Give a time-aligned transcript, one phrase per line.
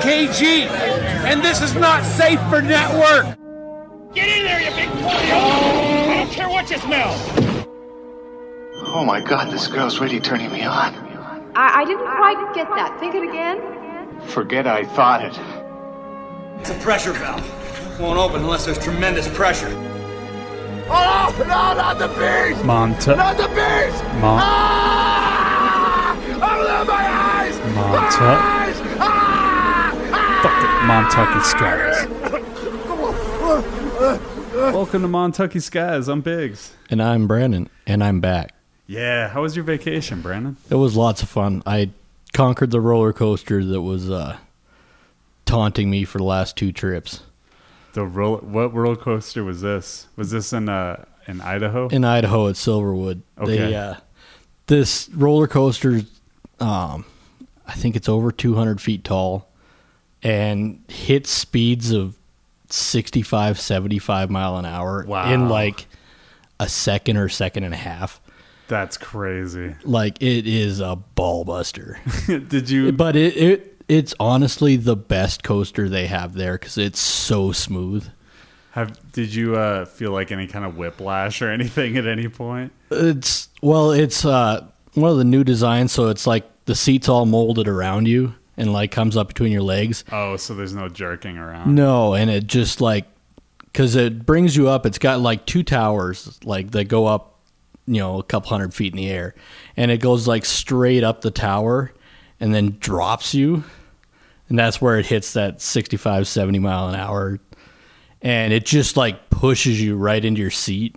[0.00, 0.66] KG,
[1.26, 3.24] and this is not safe for network.
[4.14, 6.08] Get in there, you big polio!
[6.10, 7.12] I don't care what you smell!
[8.88, 10.94] Oh my god, this girl's really turning me on.
[11.54, 12.98] I, I didn't quite get that.
[13.00, 13.60] Think it again.
[14.28, 15.38] Forget I thought it.
[16.60, 18.00] It's a pressure valve.
[18.00, 19.70] Won't open unless there's tremendous pressure.
[20.88, 22.62] Oh, no, not the beast!
[22.62, 24.04] Monta- Not the beast!
[24.20, 26.12] Mon- Ah!
[26.14, 27.06] Open my
[27.44, 27.56] eyes!
[27.74, 28.55] Monta- Ah!
[30.86, 32.06] Fuck Montucky Skies.
[34.72, 36.06] Welcome to Montucky Skies.
[36.06, 36.74] I'm Biggs.
[36.88, 38.54] And I'm Brandon, and I'm back.
[38.86, 40.56] Yeah, how was your vacation, Brandon?
[40.70, 41.64] It was lots of fun.
[41.66, 41.90] I
[42.32, 44.36] conquered the roller coaster that was uh,
[45.44, 47.24] taunting me for the last two trips.
[47.94, 48.36] The roll.
[48.36, 50.06] What roller coaster was this?
[50.14, 51.88] Was this in uh in Idaho?
[51.88, 53.22] In Idaho at Silverwood.
[53.36, 53.56] Okay.
[53.56, 53.96] They, uh,
[54.68, 56.02] this roller coaster,
[56.60, 57.04] um,
[57.66, 59.48] I think it's over 200 feet tall
[60.22, 62.16] and hit speeds of
[62.70, 65.32] 65, 75 mile an hour Wow.
[65.32, 65.86] in like
[66.58, 68.20] a second or second and a half.
[68.68, 69.76] That's crazy.
[69.84, 71.98] Like it is a ball buster.
[72.26, 72.90] Did you?
[72.92, 78.08] but it, it it's honestly the best coaster they have there because it's so smooth.
[78.72, 82.72] Have did you uh, feel like any kind of whiplash or anything at any point?
[82.90, 87.24] It's well, it's uh, one of the new designs, so it's like the seats all
[87.24, 90.04] molded around you and like comes up between your legs.
[90.10, 91.74] Oh, so there's no jerking around.
[91.74, 93.06] No, and it just like
[93.64, 94.86] because it brings you up.
[94.86, 97.40] It's got like two towers, like that go up,
[97.86, 99.34] you know, a couple hundred feet in the air,
[99.76, 101.92] and it goes like straight up the tower,
[102.40, 103.64] and then drops you,
[104.48, 107.38] and that's where it hits that 65, 70 mile an hour,
[108.22, 110.96] and it just like pushes you right into your seat.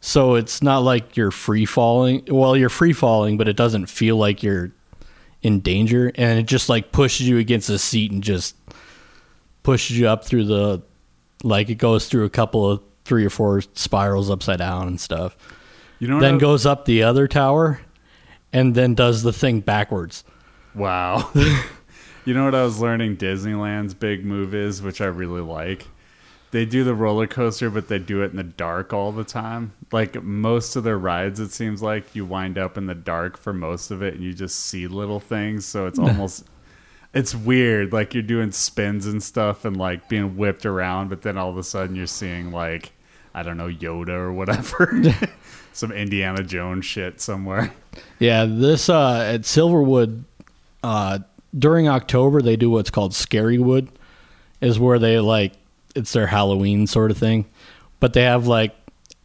[0.00, 2.24] So it's not like you're free falling.
[2.28, 4.72] Well, you're free falling, but it doesn't feel like you're
[5.42, 8.56] in danger, and it just like pushes you against the seat and just
[9.62, 10.82] pushes you up through the
[11.42, 15.36] like it goes through a couple of three or four spirals upside down and stuff.
[15.98, 17.80] You know then I- goes up the other tower
[18.52, 20.24] and then does the thing backwards.
[20.74, 21.30] Wow.
[22.24, 25.86] you know what I was learning Disneyland's big move is, which I really like?
[26.50, 29.72] They do the roller coaster, but they do it in the dark all the time.
[29.92, 33.52] Like most of their rides, it seems like you wind up in the dark for
[33.52, 35.66] most of it and you just see little things.
[35.66, 36.46] So it's almost,
[37.12, 37.92] it's weird.
[37.92, 41.58] Like you're doing spins and stuff and like being whipped around, but then all of
[41.58, 42.92] a sudden you're seeing like,
[43.34, 45.02] I don't know, Yoda or whatever.
[45.74, 47.72] Some Indiana Jones shit somewhere.
[48.18, 50.24] Yeah, this uh at Silverwood
[50.82, 51.18] uh
[51.56, 53.88] during October they do what's called Scarywood
[54.60, 55.52] is where they like
[55.98, 57.46] it's their Halloween sort of thing.
[58.00, 58.74] But they have like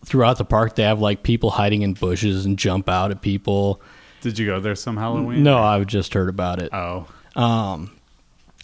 [0.05, 3.81] throughout the park they have like people hiding in bushes and jump out at people.
[4.21, 5.43] Did you go there some Halloween?
[5.43, 6.73] No, I've just heard about it.
[6.73, 7.07] Oh.
[7.35, 7.91] Um,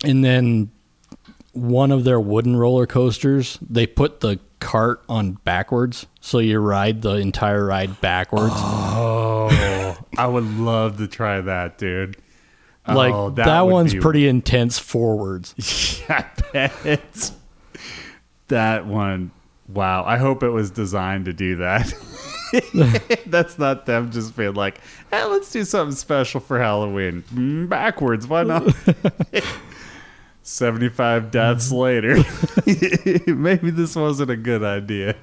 [0.03, 0.72] and then
[1.53, 7.02] one of their wooden roller coasters, they put the cart on backwards, so you ride
[7.02, 8.53] the entire ride backwards.
[8.56, 12.18] Oh, I would love to try that, dude.
[12.88, 15.56] like Oh, that, would one's be- pretty intense forwards.
[16.09, 17.31] I bet.
[18.50, 19.32] That one.
[19.68, 20.04] Wow.
[20.04, 21.94] I hope it was designed to do that.
[23.28, 24.80] That's not them just being like,
[25.12, 27.24] eh, let's do something special for Halloween.
[27.34, 28.28] Mm, backwards.
[28.28, 28.76] Why not?
[30.44, 32.18] 75 deaths later.
[33.28, 35.16] Maybe this wasn't a good idea.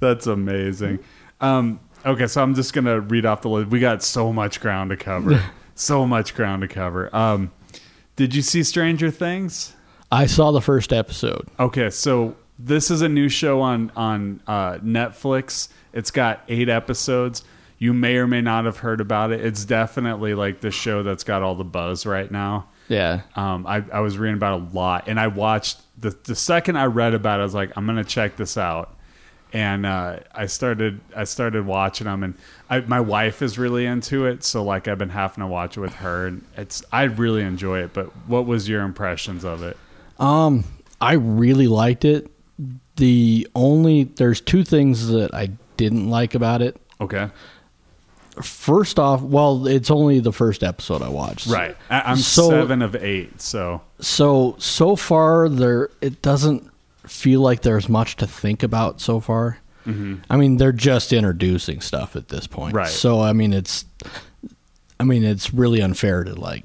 [0.00, 0.98] That's amazing.
[1.40, 3.70] Um, okay, so I'm just going to read off the list.
[3.70, 5.40] We got so much ground to cover.
[5.76, 7.14] so much ground to cover.
[7.14, 7.52] Um,
[8.16, 9.74] did you see Stranger Things?
[10.10, 11.48] I saw the first episode.
[11.58, 15.68] Okay, so this is a new show on on uh, Netflix.
[15.92, 17.44] It's got eight episodes.
[17.78, 19.40] You may or may not have heard about it.
[19.40, 22.68] It's definitely like the show that's got all the buzz right now.
[22.88, 23.22] Yeah.
[23.36, 26.76] Um, I, I was reading about it a lot, and I watched the the second
[26.76, 28.96] I read about it, I was like, I'm gonna check this out,
[29.52, 32.34] and uh, I started I started watching them, and
[32.68, 35.80] I, my wife is really into it, so like I've been having to watch it
[35.80, 37.92] with her, and it's I really enjoy it.
[37.92, 39.76] But what was your impressions of it?
[40.20, 40.64] Um,
[41.00, 42.30] I really liked it.
[42.96, 46.76] The only there's two things that I didn't like about it.
[47.00, 47.30] Okay.
[48.42, 51.46] First off, well, it's only the first episode I watched.
[51.48, 51.76] Right.
[51.90, 56.70] I, I'm So- seven of eight, so So so far there it doesn't
[57.06, 59.58] feel like there's much to think about so far.
[60.30, 62.76] I mean, they're just introducing stuff at this point.
[62.76, 62.86] Right.
[62.86, 63.84] So I mean, it's
[65.00, 66.62] I mean, it's really unfair to like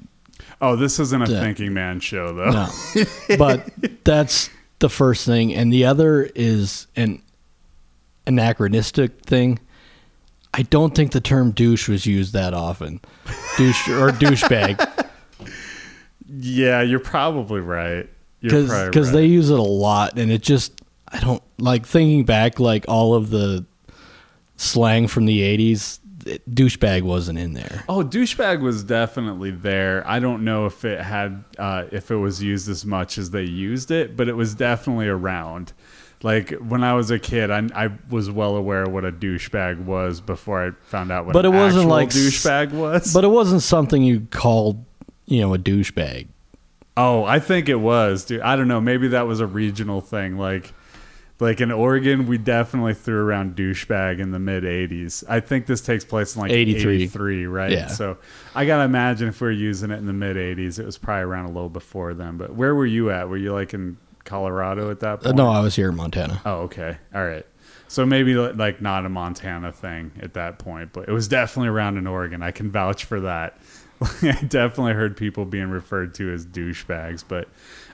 [0.60, 1.40] oh, this isn't a Yeah.
[1.40, 2.50] thinking man show though.
[2.50, 3.04] no.
[3.38, 3.68] but
[4.04, 7.22] that's the first thing and the other is an
[8.26, 9.58] anachronistic thing.
[10.54, 13.00] I don't think the term douche was used that often.
[13.56, 15.04] Douche or douchebag.
[16.28, 18.08] Yeah, you're probably right.
[18.40, 18.70] You're because
[19.08, 19.12] right.
[19.12, 20.72] they use it a lot, and it just
[21.08, 23.64] I don't like thinking back like all of the
[24.56, 26.00] slang from the '80s.
[26.50, 27.84] Douchebag wasn't in there.
[27.88, 30.02] Oh, douchebag was definitely there.
[30.06, 33.44] I don't know if it had uh, if it was used as much as they
[33.44, 35.72] used it, but it was definitely around.
[36.22, 39.84] Like when I was a kid, I, I was well aware of what a douchebag
[39.84, 43.12] was before I found out what But it wasn't like douchebag was.
[43.12, 44.84] But it wasn't something you called,
[45.26, 46.28] you know, a douchebag.
[46.96, 48.40] oh, I think it was, dude.
[48.40, 48.80] I don't know.
[48.80, 50.38] Maybe that was a regional thing.
[50.38, 50.72] Like
[51.38, 55.22] like in Oregon, we definitely threw around douchebag in the mid '80s.
[55.28, 57.02] I think this takes place in like 83.
[57.02, 57.70] '83, right?
[57.72, 57.86] Yeah.
[57.88, 58.16] So
[58.54, 61.22] I gotta imagine if we are using it in the mid '80s, it was probably
[61.24, 62.36] around a little before then.
[62.36, 63.28] But where were you at?
[63.28, 65.36] Were you like in Colorado at that Uh, point?
[65.36, 66.40] no, I was here in Montana.
[66.46, 66.96] Oh, okay.
[67.14, 67.44] All right.
[67.88, 71.98] So maybe like not a Montana thing at that point, but it was definitely around
[71.98, 72.42] in Oregon.
[72.42, 73.58] I can vouch for that.
[74.22, 77.22] I definitely heard people being referred to as douchebags.
[77.26, 77.48] But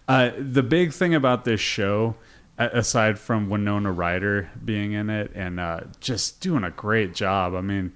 [0.08, 2.16] uh, the big thing about this show,
[2.66, 7.60] aside from Winona Ryder being in it and uh, just doing a great job, I
[7.60, 7.92] mean,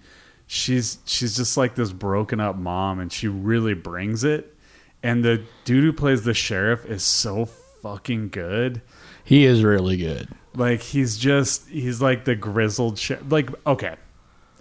[0.47, 4.55] she's she's just like this broken up mom, and she really brings it.
[5.03, 8.83] And the dude who plays the sheriff is so fucking good
[9.25, 10.29] He is really good.
[10.55, 13.95] like he's just he's like the grizzled sh- like okay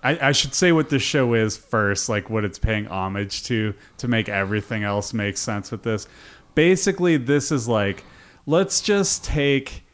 [0.04, 3.74] I, I should say what this show is first like what it's paying homage to
[3.98, 6.08] to make everything else make sense with this
[6.54, 8.04] basically this is like
[8.46, 9.85] let's just take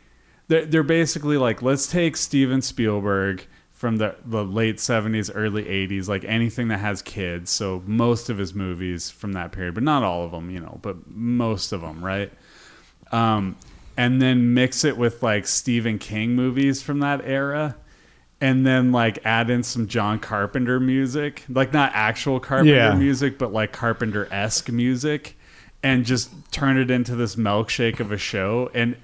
[0.52, 6.08] they're, they're basically like let's take steven spielberg from the, the late 70s early 80s
[6.08, 10.04] like anything that has kids so most of his movies from that period but not
[10.04, 12.32] all of them you know but most of them right
[13.12, 13.56] um,
[13.98, 17.76] and then mix it with like Stephen King movies from that era,
[18.40, 22.96] and then like add in some John Carpenter music, like not actual Carpenter Yeah.
[22.96, 25.38] music, but like Carpenter esque music,
[25.84, 28.72] and just turn it into this milkshake of a show.
[28.74, 28.96] And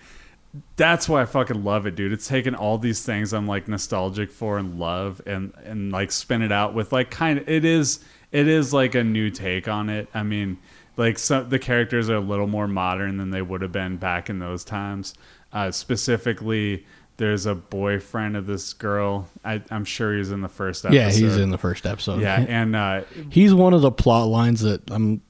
[0.75, 2.13] that's why I fucking love it, dude.
[2.13, 6.41] It's taking all these things I'm like nostalgic for and love, and and like spin
[6.41, 7.99] it out with like kind of it is
[8.31, 10.07] it is like a new take on it.
[10.13, 10.57] I mean,
[10.95, 14.29] like some the characters are a little more modern than they would have been back
[14.29, 15.13] in those times.
[15.53, 16.85] Uh, specifically,
[17.17, 19.27] there's a boyfriend of this girl.
[19.43, 20.97] I, I'm sure he's in the first episode.
[20.97, 22.21] Yeah, he's in the first episode.
[22.21, 25.21] Yeah, and uh, he's one of the plot lines that I'm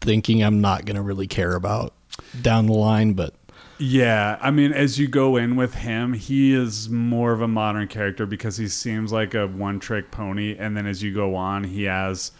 [0.00, 1.94] thinking I'm not going to really care about
[2.40, 3.34] down the line, but
[3.78, 7.88] Yeah, I mean, as you go in with him, he is more of a modern
[7.88, 11.84] character because he seems like a one-trick pony, and then as you go on, he
[11.84, 12.30] has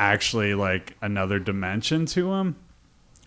[0.00, 2.56] actually like another dimension to him,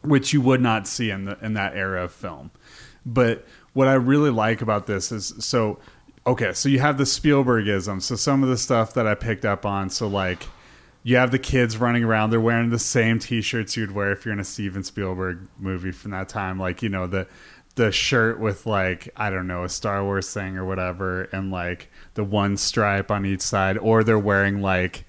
[0.02, 2.52] which you would not see in the in that era of film.
[3.06, 5.80] But what I really like about this is so
[6.26, 8.02] okay, so you have the Spielbergism.
[8.02, 10.48] So some of the stuff that I picked up on, so like
[11.04, 14.34] you have the kids running around they're wearing the same t-shirts you'd wear if you're
[14.34, 17.26] in a steven spielberg movie from that time like you know the
[17.76, 21.90] the shirt with like i don't know a star wars thing or whatever and like
[22.16, 25.06] the one stripe on each side or they're wearing like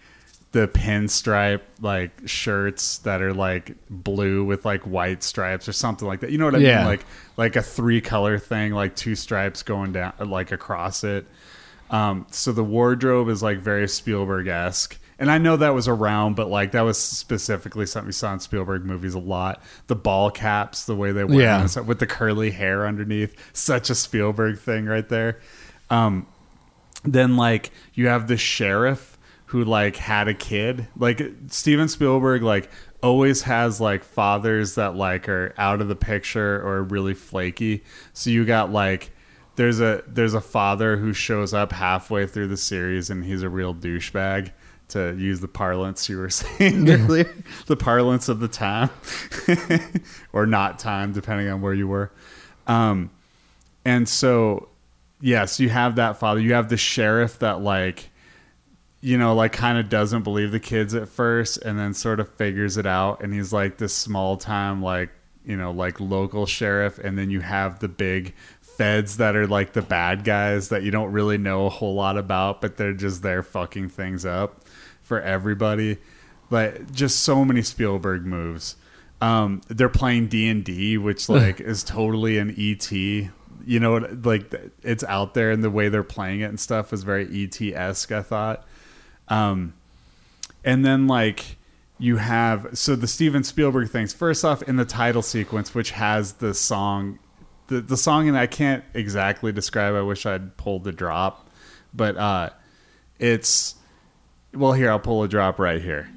[0.52, 6.20] the pinstripe like shirts that are like blue with like white stripes or something like
[6.20, 6.78] that you know what i Yeah.
[6.78, 7.04] mean like
[7.36, 11.26] like a three color thing like two stripes going down like across it
[11.90, 14.96] um, so the wardrobe is like very Spielberg esque.
[15.20, 18.40] And I know that was around, but like that was specifically something we saw in
[18.40, 19.62] Spielberg movies a lot.
[19.86, 21.64] The ball caps, the way they wear Yeah.
[21.66, 25.38] them, with the curly hair underneath, such a Spielberg thing right there.
[25.90, 26.26] Um,
[27.04, 30.88] then like you have the sheriff who like had a kid.
[30.96, 32.70] Like Steven Spielberg like
[33.02, 37.84] always has like fathers that like are out of the picture or really flaky.
[38.14, 39.10] So you got like
[39.56, 43.48] there's a there's a father who shows up halfway through the series and he's a
[43.50, 44.52] real douchebag
[44.90, 47.32] to use the parlance you were saying earlier.
[47.66, 48.90] The parlance of the time.
[50.32, 52.12] Or not time depending on where you were.
[52.66, 53.10] Um
[53.84, 54.68] and so
[55.20, 56.40] yes you have that father.
[56.40, 58.10] You have the sheriff that like
[59.00, 62.32] you know like kind of doesn't believe the kids at first and then sort of
[62.34, 63.22] figures it out.
[63.22, 65.10] And he's like this small time like
[65.44, 66.98] you know like local sheriff.
[66.98, 68.34] And then you have the big
[68.80, 72.16] feds that are like the bad guys that you don't really know a whole lot
[72.16, 74.64] about but they're just there fucking things up
[75.10, 75.98] for everybody
[76.50, 78.76] But just so many spielberg moves
[79.20, 85.34] um they're playing d&d which like is totally an et you know like it's out
[85.34, 88.64] there and the way they're playing it and stuff is very et-esque i thought
[89.26, 89.74] um
[90.64, 91.56] and then like
[91.98, 94.14] you have so the Steven Spielberg things.
[94.14, 97.18] First off, in the title sequence, which has the song,
[97.66, 99.94] the the song, and I can't exactly describe.
[99.94, 101.50] I wish I'd pulled the drop,
[101.92, 102.50] but uh,
[103.18, 103.74] it's
[104.52, 104.72] well.
[104.72, 106.08] Here, I'll pull a drop right here.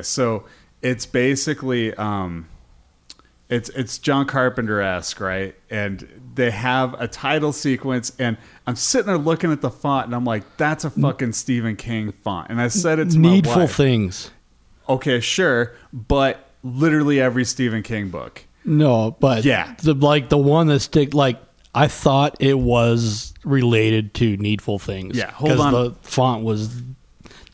[0.00, 0.44] Okay, so
[0.82, 2.48] it's basically um,
[3.48, 5.54] it's it's John Carpenter esque, right?
[5.70, 10.14] And they have a title sequence, and I'm sitting there looking at the font, and
[10.14, 13.60] I'm like, "That's a fucking Stephen King font." And I said it to Needful my
[13.62, 13.74] wife.
[13.74, 14.30] things.
[14.88, 18.44] Okay, sure, but literally every Stephen King book.
[18.64, 19.74] No, but Yeah.
[19.82, 21.40] the like the one that stick like
[21.74, 25.16] I thought it was related to Needful Things.
[25.16, 25.72] Yeah, hold on.
[25.72, 26.82] The font was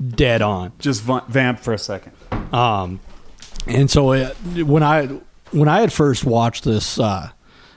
[0.05, 0.73] dead on.
[0.79, 2.12] Just vamp for a second.
[2.53, 3.00] Um,
[3.67, 5.07] and so it, when I
[5.50, 7.31] when I had first watched this, uh,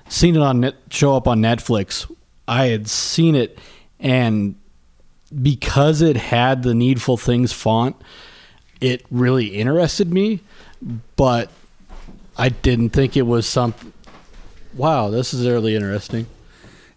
[0.07, 2.11] seen it on net, show up on Netflix,
[2.47, 3.57] I had seen it,
[3.99, 4.55] and
[5.41, 7.95] because it had the Needful Things font,
[8.81, 10.41] it really interested me,
[11.15, 11.49] but
[12.37, 13.93] I didn't think it was something.
[14.75, 16.27] Wow, this is really interesting.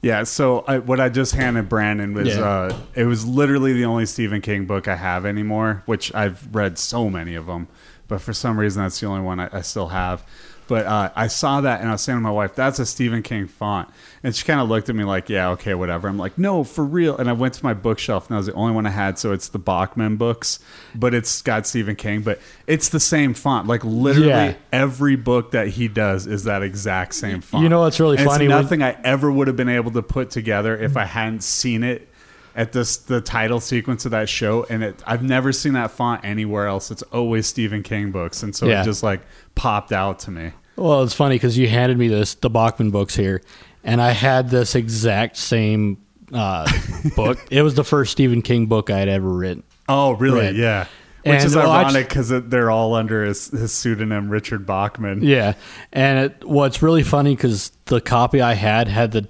[0.02, 2.40] Yeah, so I, what I just handed Brandon was Yeah.
[2.44, 6.76] uh, it was literally the only Stephen King book I have anymore, which I've read
[6.76, 7.68] so many of them,
[8.09, 10.25] but for some reason that's the only one I, I still have.
[10.69, 13.23] But uh, I saw that and I was saying to my wife, "That's a Stephen
[13.23, 13.88] King font,"
[14.23, 16.85] and she kind of looked at me like, "Yeah, okay, whatever." I'm like, "No, for
[16.85, 19.19] real." And I went to my bookshelf and that was the only one I had,
[19.19, 20.61] so it's the Bachman books,
[20.95, 23.66] but it's got Stephen King, but it's the same font.
[23.66, 24.54] Like literally Yeah.
[24.73, 27.62] every book that he does is that exact same font.
[27.64, 28.45] You know what's really And funny?
[28.47, 31.42] It's When- nothing I ever would have been able to put together if I hadn't
[31.42, 32.09] seen it
[32.54, 34.64] at this the title sequence of that show.
[34.68, 36.90] And it, I've never seen that font anywhere else.
[36.90, 38.82] It's always Stephen King books, and so Yeah.
[38.82, 39.21] it just like
[39.54, 40.52] popped out to me.
[40.76, 43.42] Well, it's funny because you handed me this the Bachman books here,
[43.85, 45.99] and I had this exact same
[46.32, 46.71] uh,
[47.16, 47.38] book.
[47.50, 49.62] It was the first Stephen King book I had ever written.
[49.88, 50.47] Oh, really?
[50.47, 50.54] Right.
[50.54, 50.87] Yeah.
[51.25, 55.23] Which And, is well, ironic because they're all under his, his pseudonym Richard Bachman.
[55.23, 55.54] Yeah,
[55.92, 59.28] and it, what's really funny because the copy I had had the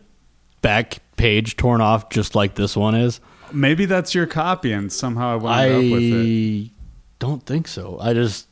[0.63, 3.21] back page torn off just like this one is.
[3.53, 6.67] Maybe that's your copy, and somehow I wound up with it.
[6.67, 6.71] I
[7.19, 7.99] don't think so.
[8.01, 8.49] I just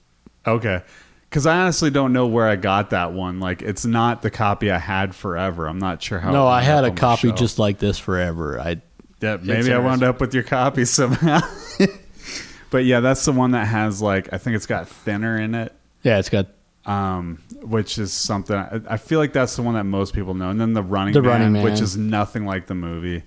[0.46, 0.82] Okay.
[1.28, 3.38] Because I honestly don't know where I got that one.
[3.38, 5.68] Like, it's not the copy I had forever.
[5.68, 6.32] I'm not sure how.
[6.32, 8.60] no, I had a copy just like this forever.
[8.60, 8.82] I
[9.20, 11.40] Yeah, maybe I wound up with your copy somehow.
[12.70, 15.72] but yeah, that's the one that has like I think it's got thinner in it,
[16.02, 16.48] yeah, it's got
[16.86, 20.50] um, which is something I, I feel like that's the one that most people know.
[20.50, 21.62] And then the Running, The Man, Running Man.
[21.64, 23.22] which is nothing like the movie.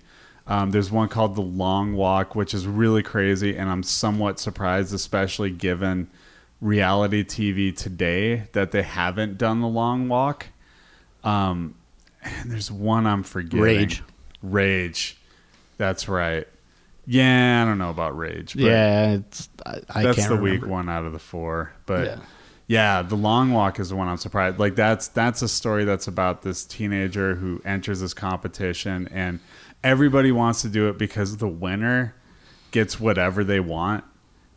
[0.46, 4.94] Um, there's one called The Long Walk, which is really crazy, and I'm somewhat surprised,
[4.94, 6.10] especially given
[6.60, 10.48] reality TV today, that they haven't done The Long Walk.
[11.24, 11.76] Um,
[12.22, 13.62] and there's one I'm forgetting.
[13.62, 14.04] Rage.
[14.42, 15.18] Rage.
[15.78, 16.48] That's right.
[17.06, 18.54] Yeah, I don't know about Rage.
[18.54, 19.12] But yeah.
[19.14, 20.66] It's I, I that's the remember.
[20.66, 21.72] weak one out of the four.
[21.86, 22.16] But Yeah.
[22.68, 23.02] Yeah.
[23.02, 24.60] the long walk is the one I'm surprised.
[24.60, 29.40] Like that's that's a story that's about this teenager who enters this competition and
[29.84, 32.16] everybody wants to do it because the winner
[32.72, 34.04] gets whatever they want.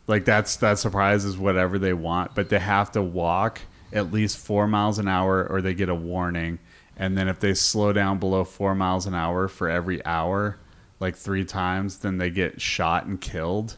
[0.07, 3.61] Like that's that surprise is whatever they want, but they have to walk
[3.93, 6.59] at least four miles an hour or they get a warning.
[6.95, 10.57] And then if they slow down below four miles an hour for every hour,
[10.99, 13.77] like three times, then they get shot and killed.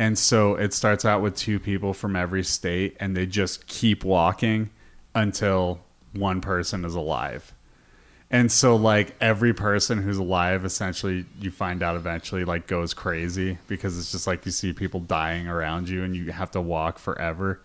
[0.00, 4.02] And so it starts out with two people from every state, and they just keep
[4.02, 4.70] walking
[5.14, 5.78] until
[6.14, 7.52] one person is alive.
[8.30, 13.58] And so, like, every person who's alive, essentially, you find out eventually, like, goes crazy
[13.68, 16.98] because it's just like you see people dying around you and you have to walk
[16.98, 17.60] forever.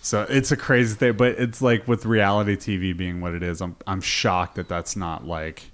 [0.00, 3.60] So it's a crazy thing, but it's like with reality TV being what it is,
[3.60, 5.64] I'm, I'm shocked that that's not like,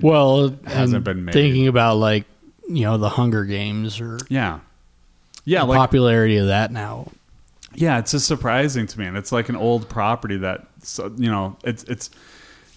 [0.00, 1.34] Well, hasn't been made.
[1.34, 2.24] Thinking about like
[2.68, 4.60] you know the Hunger Games or yeah.
[5.46, 7.10] Yeah, the like popularity of that now.
[7.74, 10.66] Yeah, it's just surprising to me, and it's like an old property that
[11.16, 12.10] you know it's it's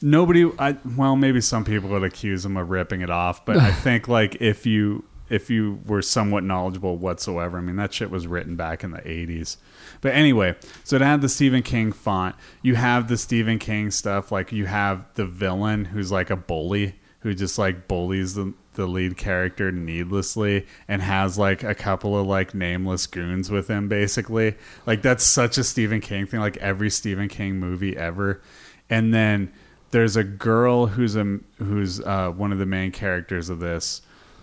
[0.01, 0.49] nobody.
[0.57, 4.07] I well, maybe some people would accuse them of ripping it off, but I think
[4.07, 8.55] like if you if you were somewhat knowledgeable whatsoever, I mean that shit was written
[8.55, 9.57] back in the '80s.
[10.01, 12.35] But anyway, so to had the Stephen King font.
[12.61, 16.98] You have the Stephen King stuff, like you have the villain who's like a bully
[17.21, 22.25] who just like bullies the the lead character needlessly and has like a couple of
[22.25, 24.55] like nameless goons with him basically.
[24.85, 28.41] Like that's such a Stephen King thing like every Stephen King movie ever.
[28.89, 29.51] And then
[29.91, 34.01] there's a girl who's a who's uh, one of the main characters of this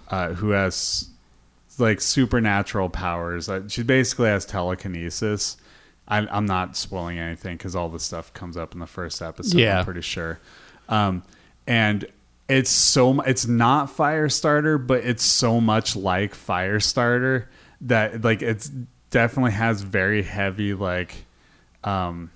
[0.09, 1.09] uh, who has
[1.79, 3.49] like supernatural powers.
[3.49, 5.57] Uh, she basically has telekinesis.
[6.09, 9.59] I, I'm not spoiling anything because all the stuff comes up in the first episode.
[9.59, 9.79] Yeah.
[9.79, 10.39] I'm pretty sure.
[10.89, 11.23] Um,
[11.67, 12.07] and
[12.49, 17.47] it's so it's not Firestarter, but it's so much like Firestarter
[17.83, 18.71] that like it's
[19.11, 21.25] definitely has very heavy like
[21.85, 22.31] um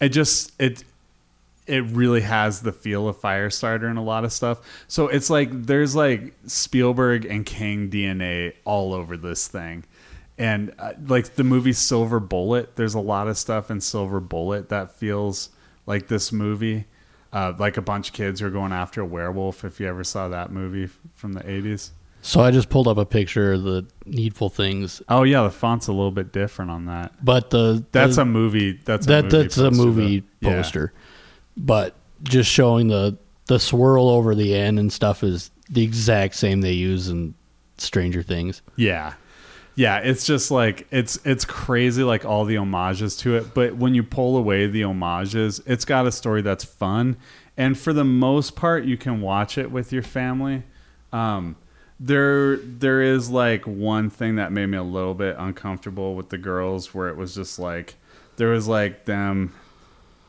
[0.00, 0.84] it just it
[1.66, 4.60] it really has the feel of Firestarter and a lot of stuff.
[4.88, 9.84] So it's like there's like Spielberg and King DNA all over this thing.
[10.38, 14.68] and uh, like the movie Silver Bullet, there's a lot of stuff in Silver Bullet
[14.68, 15.50] that feels
[15.86, 16.84] like this movie.
[17.32, 19.64] Uh, like a bunch of kids who are going after a werewolf.
[19.64, 21.90] If you ever saw that movie from the 80s.
[22.22, 25.86] So I just pulled up a picture of the Needful Things, Oh yeah, the font's
[25.86, 27.24] a little bit different on that.
[27.24, 28.80] but the That's the, a movie.
[28.84, 30.48] That's a that movie that's a poster, movie though.
[30.48, 30.56] Yeah.
[30.56, 30.92] poster.
[31.56, 36.62] But just showing the the swirl over the end and stuff is the exact same
[36.62, 37.34] they use in
[37.78, 38.62] Stranger Things.
[38.76, 39.14] Yeah.
[39.76, 43.94] Yeah, it's just like it's it's crazy like all the homages to it, but when
[43.94, 47.16] you pull away the homages, it's got a story that's fun
[47.58, 50.62] and for the most part you can watch it with your family.
[51.12, 51.56] Um
[52.00, 56.38] there there is like one thing that made me a little bit uncomfortable with the
[56.38, 57.94] girls where it was just like
[58.36, 59.54] there was like them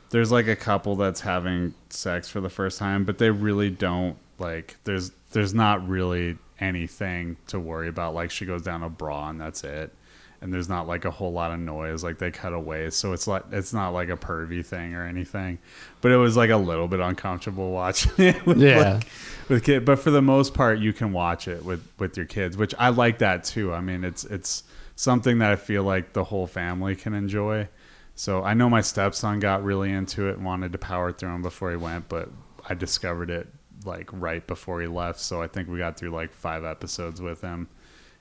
[0.10, 4.18] there's like a couple that's having sex for the first time, but they really don't
[4.39, 8.14] like there's there's not really anything to worry about.
[8.14, 9.94] Like she goes down a bra and that's it.
[10.40, 12.04] And there's not like a whole lot of noise.
[12.04, 15.58] Like they cut away, so it's like it's not like a pervy thing or anything.
[16.02, 18.46] But it was like a little bit uncomfortable watching it.
[18.46, 18.94] With, Yeah.
[18.94, 19.08] like,
[19.50, 19.84] with kid.
[19.84, 22.90] But for the most part, you can watch it with with your kids, which I
[22.90, 23.74] like that too.
[23.74, 24.62] I mean, it's it's
[24.96, 27.68] something that I feel like the whole family can enjoy.
[28.14, 31.41] So I know my stepson got really into it and wanted to power through him
[31.41, 32.30] before he went, but
[32.70, 33.48] I discovered it
[33.86, 35.20] like right before he left.
[35.20, 37.68] So I think we got through like five episodes with him.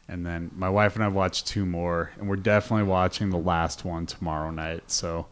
[0.09, 3.85] And then my wife and I watched two more, and we're definitely watching the last
[3.85, 4.89] one tomorrow night.
[4.89, 5.27] So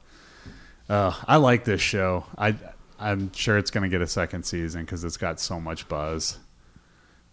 [0.88, 2.24] uh, I like this show.
[2.36, 2.56] I
[2.98, 6.38] I'm sure it's going to get a second season because it's got so much buzz.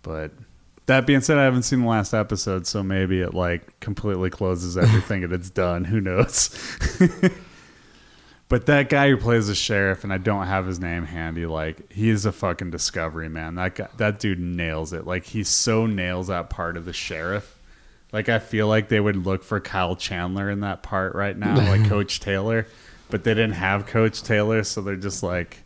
[0.04, 0.32] But
[0.86, 4.78] that being said, I haven't seen the last episode, so maybe it like completely closes
[4.78, 5.86] everything and it's done.
[5.86, 6.50] Who knows?
[8.52, 11.90] but that guy who plays the sheriff, and I don't have his name handy, like
[11.90, 13.56] he is a fucking discovery man.
[13.56, 15.08] That guy, that dude nails it.
[15.08, 17.58] Like he so nails that part of the sheriff.
[18.12, 21.56] Like I feel like they would look for Kyle Chandler in that part right now,
[21.56, 22.68] like Coach Taylor,
[23.10, 25.60] but they didn't have Coach Taylor, so they're just like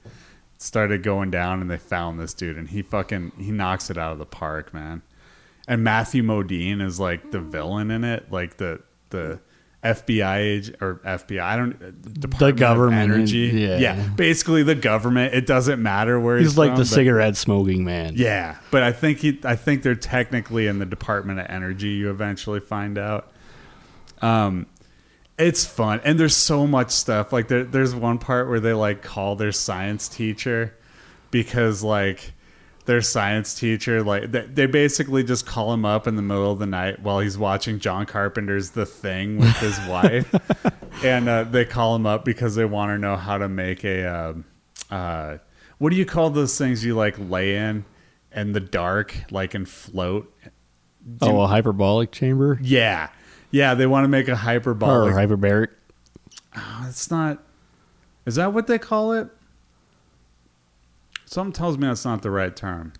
[0.60, 4.12] started going down and they found this dude and he fucking he knocks it out
[4.12, 5.02] of the park, man.
[5.68, 9.40] And Matthew Modine is like the villain in it, like the the
[9.86, 14.08] FBI or FBI, I don't Department of government, energy, yeah.
[14.16, 15.34] basically the government.
[15.34, 18.14] It doesn't matter where he's, He's like from, the cigarette smoking man.
[18.16, 21.90] yeah, but I think he, I think they're technically in the Department of Energy.
[21.90, 23.32] You eventually find out.
[24.22, 24.66] Um,
[25.38, 27.34] it's fun, and there's so much stuff.
[27.34, 30.74] Like there, there's one part where they like call their science teacher
[31.32, 32.34] because like
[32.86, 36.60] their science teacher like they, they basically just call him up in the middle of
[36.60, 40.34] the night while he's watching John Carpenter's The Thing with his wife,
[41.04, 44.06] and uh, they call him up because they want to know how to make a.
[44.06, 44.46] Um,
[44.92, 45.38] uh,
[45.78, 47.86] what do you call those things you like lay in
[48.34, 50.32] in the dark, like and float?
[51.22, 53.10] Oh, a hyperbolic chamber Yeah,
[53.52, 53.74] yeah.
[53.76, 55.68] They want to make a hyperbolic or hyperbaric.
[56.88, 57.44] it's not.
[58.26, 59.30] Is that what they call it?
[61.26, 62.94] Something tells me that's not the right term.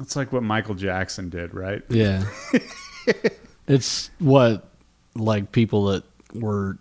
[0.00, 1.82] It's like what Michael Jackson did, right?
[1.88, 2.24] Yeah.
[3.66, 4.68] it's what
[5.14, 6.78] like people that were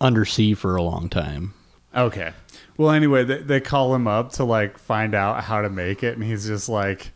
[0.00, 1.54] undersea for a long time.
[1.94, 2.32] Okay.
[2.76, 6.14] Well, anyway, they, they call him up to like find out how to make it,
[6.14, 7.12] and he's just like,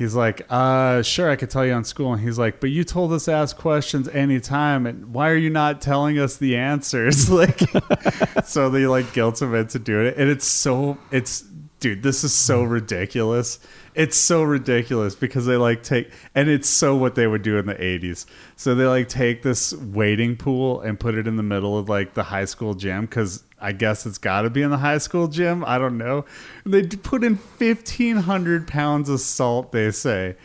[0.00, 2.84] he's like, uh, sure, I could tell you on school, and he's like, but you
[2.84, 7.28] told us to ask questions anytime, and why are you not telling us the answers?
[7.30, 7.60] like,
[8.46, 11.42] so they like guilt him into doing it, and it's so, it's,
[11.80, 13.58] dude, this is so ridiculous.
[13.94, 17.66] It's so ridiculous because they like take, and it's so what they would do in
[17.66, 18.24] the 80s.
[18.56, 22.14] So they like take this wading pool and put it in the middle of like
[22.14, 25.28] the high school gym because I guess it's got to be in the high school
[25.28, 25.64] gym.
[25.66, 26.24] I don't know.
[26.64, 30.36] They put in 1,500 pounds of salt, they say.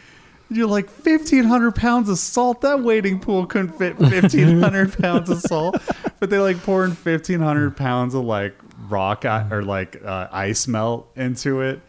[0.49, 2.61] You're like 1,500 pounds of salt.
[2.61, 5.77] That wading pool couldn't fit 1,500 pounds of salt.
[6.19, 8.55] But they like pour in 1,500 pounds of like
[8.89, 11.81] rock or like uh, ice melt into it.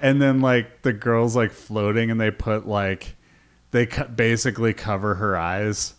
[0.00, 3.16] And then like the girl's like floating and they put like,
[3.70, 5.94] they basically cover her eyes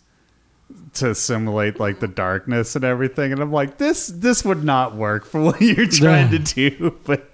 [0.96, 5.24] to simulate like the darkness and everything and i'm like this this would not work
[5.24, 6.38] for what you're trying to
[6.70, 7.30] do but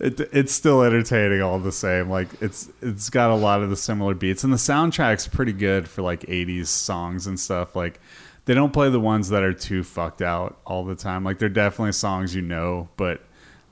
[0.00, 2.10] it, it's still entertaining all the same.
[2.10, 5.88] Like it's it's got a lot of the similar beats and the soundtrack's pretty good
[5.88, 7.76] for like 80s songs and stuff.
[7.76, 8.00] Like
[8.44, 11.22] they don't play the ones that are too fucked out all the time.
[11.22, 13.22] Like they're definitely songs you know but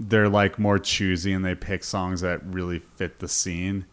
[0.08, 3.84] they're like more choosy and they pick songs that really fit the scene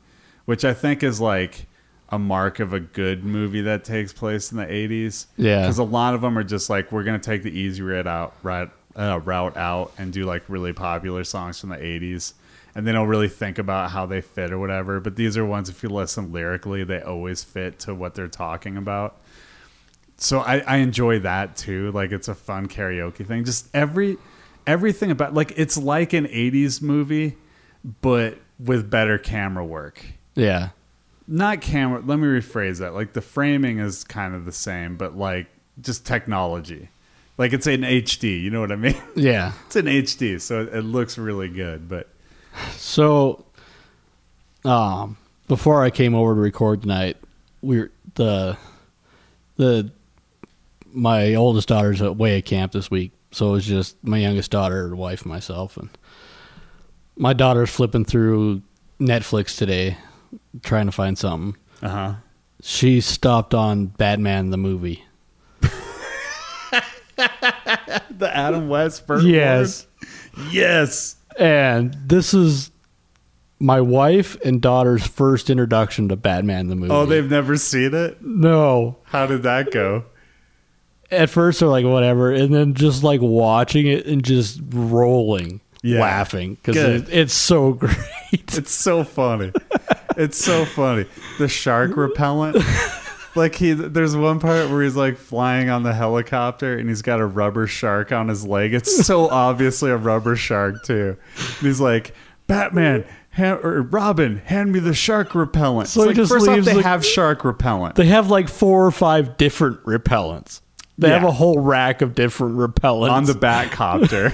[0.46, 1.68] which i think is like
[2.10, 5.62] a mark of a good movie that takes place in the 80s Yeah.
[5.62, 8.34] because a lot of them are just like we're gonna take the easy route out
[8.44, 12.34] right uh, route out and do like really popular songs from the 80s
[12.76, 15.00] and they don't really think about how they fit or whatever.
[15.00, 18.78] But these are ones if you listen lyrically, they always fit to what they're talking
[18.78, 19.18] about.
[20.18, 21.92] So I, I enjoy that too.
[21.92, 23.44] Like it's a fun karaoke thing.
[23.46, 24.18] Just every
[24.68, 27.38] everything about like it's like an '80s movie,
[28.02, 30.04] but with better camera work
[30.36, 30.70] Yeah.
[31.32, 32.94] Not camera let me rephrase that.
[32.94, 35.48] Like the framing is kind of the same but like
[35.82, 36.90] just technology.
[37.38, 38.96] Like it's in hd you know what i mean?
[39.16, 39.54] Yeah.
[39.66, 42.10] it's in hd so it, looks really good but
[42.76, 43.46] So,
[44.66, 45.16] um,
[45.48, 47.16] before I came over to record tonight,
[47.62, 48.58] we are the
[49.56, 49.92] the
[50.92, 54.94] my oldest daughter's away at camp this week, so it was just my youngest daughter,
[54.96, 55.90] wife, myself, and
[57.16, 58.62] my daughter's flipping through
[59.00, 59.96] Netflix today,
[60.64, 61.60] trying to find something.
[61.82, 62.16] uh-huh
[62.62, 65.04] She stopped on Batman the movie.
[67.20, 69.88] the adam west first Yes.
[70.52, 72.72] yes And this is
[73.60, 76.94] my wife and daughter's first introduction to Batman the movie.
[76.94, 78.98] oh they've never seen it no.
[79.04, 80.06] how did that go
[81.12, 86.00] at first they're like whatever and then just like watching it and just rolling Yeah.
[86.00, 87.98] laughing because it, it's so great
[88.32, 89.52] it's so funny
[90.20, 91.06] it's so funny.
[91.40, 92.58] The shark repellent.
[93.36, 97.20] Like he there's one part where he's like flying on the helicopter and he's got
[97.20, 98.74] a rubber shark on his leg.
[98.74, 101.16] It's so obviously a rubber shark too.
[101.38, 102.14] And he's like
[102.48, 105.90] batman ha- or robin hand me the shark repellent.
[105.90, 107.96] So It's like, just first off leaves they the- have shark repellent.
[107.96, 110.62] They have like four or five different repellents.
[110.98, 113.12] They have a whole rack of different repellents.
[113.12, 114.34] On the bat copter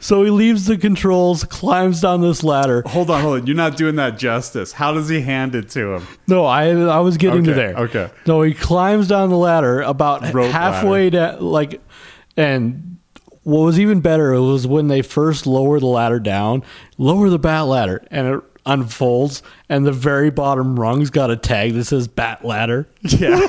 [0.00, 2.82] so he leaves the controls climbs down this ladder.
[2.86, 3.46] Hold on hold on.
[3.46, 4.72] You're not doing that justice.
[4.72, 6.06] How does he hand it to him?
[6.26, 7.76] No i i was getting to there.
[7.76, 8.10] okay.
[8.26, 11.80] no he climbs down the ladder about Rope halfway down like
[12.36, 12.88] and
[13.48, 16.62] what was even better was when they first lower the ladder down,
[16.98, 21.72] lower the bat ladder, and it unfolds, and the very bottom rung's got a tag
[21.72, 22.86] that says bat ladder.
[23.02, 23.46] yeah.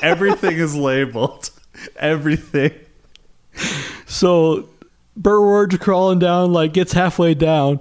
[0.00, 1.50] Everything is labeled.
[1.96, 2.72] Everything.
[4.06, 4.70] So
[5.16, 7.80] Burt Ward's crawling down, like gets halfway down,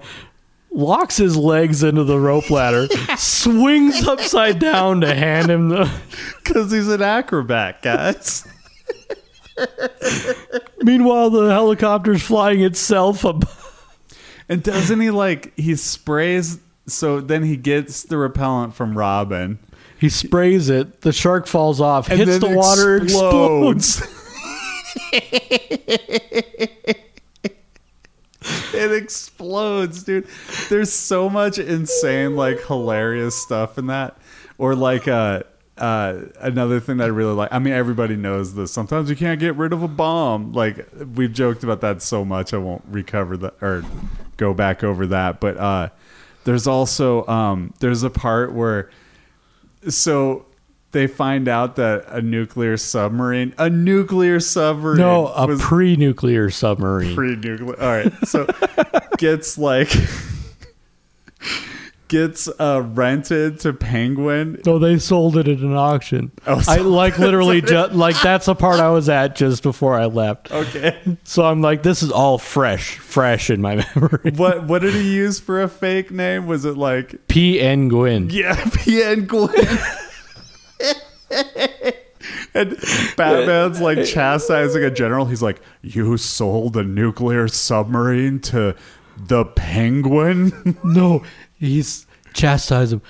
[0.71, 5.91] locks his legs into the rope ladder, swings upside down to hand him the.
[6.43, 8.45] Because he's an acrobat, guys.
[10.81, 13.43] Meanwhile, the helicopter's flying itself up.
[14.49, 16.59] And doesn't he like he sprays?
[16.87, 19.59] So then he gets the repellent from Robin,
[19.97, 21.01] He sprays it.
[21.01, 24.01] The shark falls off, and hits then the water, explodes.
[25.13, 26.50] it
[30.03, 30.27] dude.
[30.69, 34.17] There's so much insane, like hilarious stuff in that.
[34.57, 35.43] Or like uh
[35.77, 37.49] uh another thing that I really like.
[37.51, 38.71] I mean, everybody knows this.
[38.71, 40.53] Sometimes you can't get rid of a bomb.
[40.53, 43.83] Like we've joked about that so much, I won't recover that or
[44.37, 45.39] go back over that.
[45.39, 45.89] But uh
[46.43, 48.89] there's also um there's a part where
[49.89, 50.45] so
[50.91, 57.15] they find out that a nuclear submarine, a nuclear submarine, No, a pre-nuclear submarine.
[57.15, 57.82] pre-nuclear.
[57.82, 58.45] All right, so
[59.17, 59.89] gets like
[62.08, 64.60] gets uh, rented to Penguin.
[64.65, 66.30] no, they sold it at an auction.
[66.45, 70.06] Oh, I like literally just like that's the part I was at just before I
[70.08, 70.51] left.
[70.51, 74.32] Okay, So I'm like, this is all fresh, fresh in my memory.
[74.36, 76.47] what what did he use for a fake name?
[76.47, 77.62] Was it like P.
[77.62, 77.88] N.
[77.88, 78.30] Guin.
[78.30, 79.56] yeah, Penguin?
[82.53, 82.77] And
[83.17, 85.25] Batman's like chastising a general.
[85.25, 88.75] He's like, "You sold a nuclear submarine to
[89.17, 91.23] the Penguin." No,
[91.57, 93.01] he's chastised him.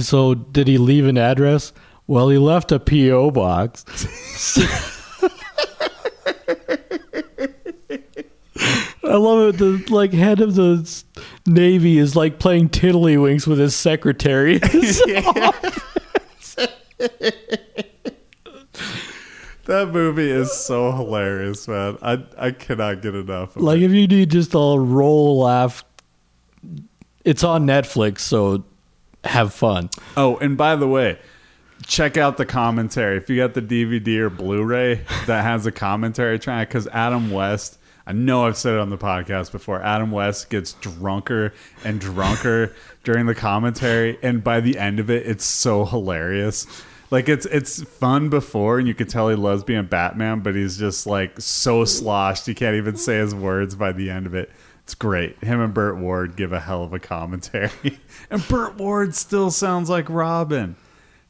[0.00, 1.72] So did he leave an address?
[2.06, 3.84] Well, he left a PO box.
[9.02, 9.58] I love it.
[9.58, 11.02] The like head of the
[11.46, 14.60] navy is like playing tiddlywinks with his secretary.
[19.70, 21.96] That movie is so hilarious, man.
[22.02, 23.54] I I cannot get enough.
[23.54, 23.84] Of like it.
[23.84, 25.84] if you need just a roll laugh,
[27.24, 28.18] it's on Netflix.
[28.18, 28.64] So
[29.22, 29.90] have fun.
[30.16, 31.20] Oh, and by the way,
[31.86, 33.16] check out the commentary.
[33.16, 37.78] If you got the DVD or Blu-ray that has a commentary track, because Adam West,
[38.06, 39.80] I know I've said it on the podcast before.
[39.82, 41.52] Adam West gets drunker
[41.84, 46.66] and drunker during the commentary, and by the end of it, it's so hilarious.
[47.10, 50.78] Like it's it's fun before, and you can tell he loves being Batman, but he's
[50.78, 54.50] just like so sloshed he can't even say his words by the end of it.
[54.84, 55.42] It's great.
[55.42, 57.98] Him and Burt Ward give a hell of a commentary.
[58.30, 60.76] and Burt Ward still sounds like Robin.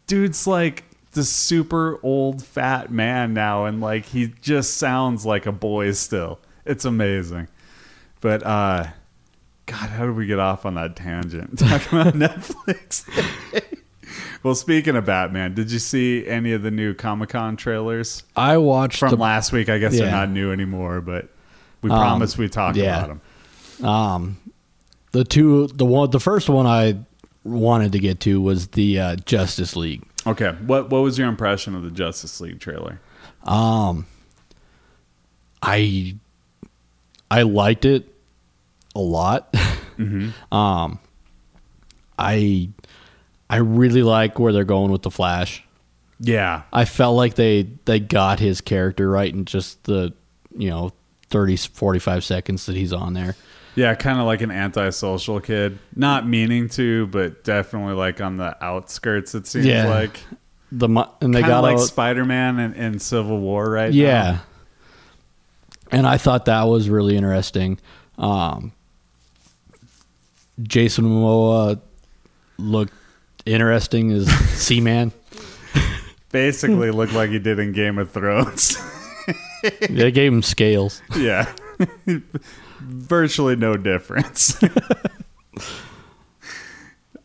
[0.06, 5.52] Dude's like the super old fat man now and like he just sounds like a
[5.52, 6.40] boy still.
[6.64, 7.48] It's amazing.
[8.20, 8.86] But uh
[9.66, 11.58] God, how did we get off on that tangent?
[11.58, 13.04] Talking about Netflix.
[14.42, 18.56] Well, speaking of Batman, did you see any of the new Comic Con trailers I
[18.58, 19.68] watched from the, last week?
[19.68, 21.28] I guess they're not new anymore, but
[21.82, 23.04] we Um, promised we'd talk yeah.
[23.04, 23.20] about
[23.80, 24.36] them.
[25.12, 26.98] the two the one the first one I
[27.44, 30.02] wanted to get to was the uh, Justice League.
[30.26, 33.00] Okay, what what was your impression of the Justice League trailer?
[35.62, 36.16] I
[37.30, 38.14] I liked it
[38.94, 39.54] a lot.
[40.50, 40.98] Um,
[42.18, 42.70] I
[43.50, 45.62] I really like where they're going with the Flash.
[46.20, 50.14] Yeah, I felt like they they got his character right in just the
[50.56, 50.92] you know
[51.30, 53.34] 30 45 seconds that he's on there.
[53.74, 58.56] yeah, kind of like an antisocial kid, not meaning to, but definitely like on the
[58.64, 59.34] outskirts.
[59.34, 59.88] It seems Yeah.
[59.88, 60.20] like
[60.72, 60.88] The
[61.20, 63.92] and they kind of got like Spider Man in, in Civil War, right?
[63.92, 64.22] Yeah.
[64.32, 64.40] now.
[65.92, 67.78] And I thought that was really interesting.
[68.18, 68.72] Um,
[70.62, 71.80] Jason Momoa
[72.58, 72.92] looked
[73.46, 74.28] interesting as
[74.60, 75.12] Seaman.
[76.32, 78.76] basically looked like he did in Game of Thrones.
[79.90, 81.02] They gave him scales.
[81.16, 81.52] yeah,
[82.80, 84.58] virtually no difference.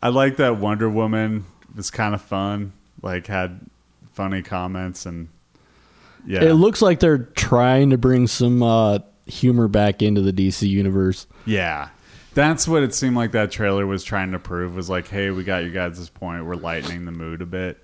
[0.02, 2.72] I like that Wonder Woman was kind of fun.
[3.02, 3.60] Like had
[4.12, 5.28] funny comments and
[6.26, 10.68] yeah, It looks like they're trying to bring some uh, humor back into the DC
[10.68, 11.26] universe.
[11.46, 11.88] Yeah.
[12.36, 15.42] That's what it seemed like that trailer was trying to prove was like, hey, we
[15.42, 16.44] got you guys this point.
[16.44, 17.82] We're lightening the mood a bit.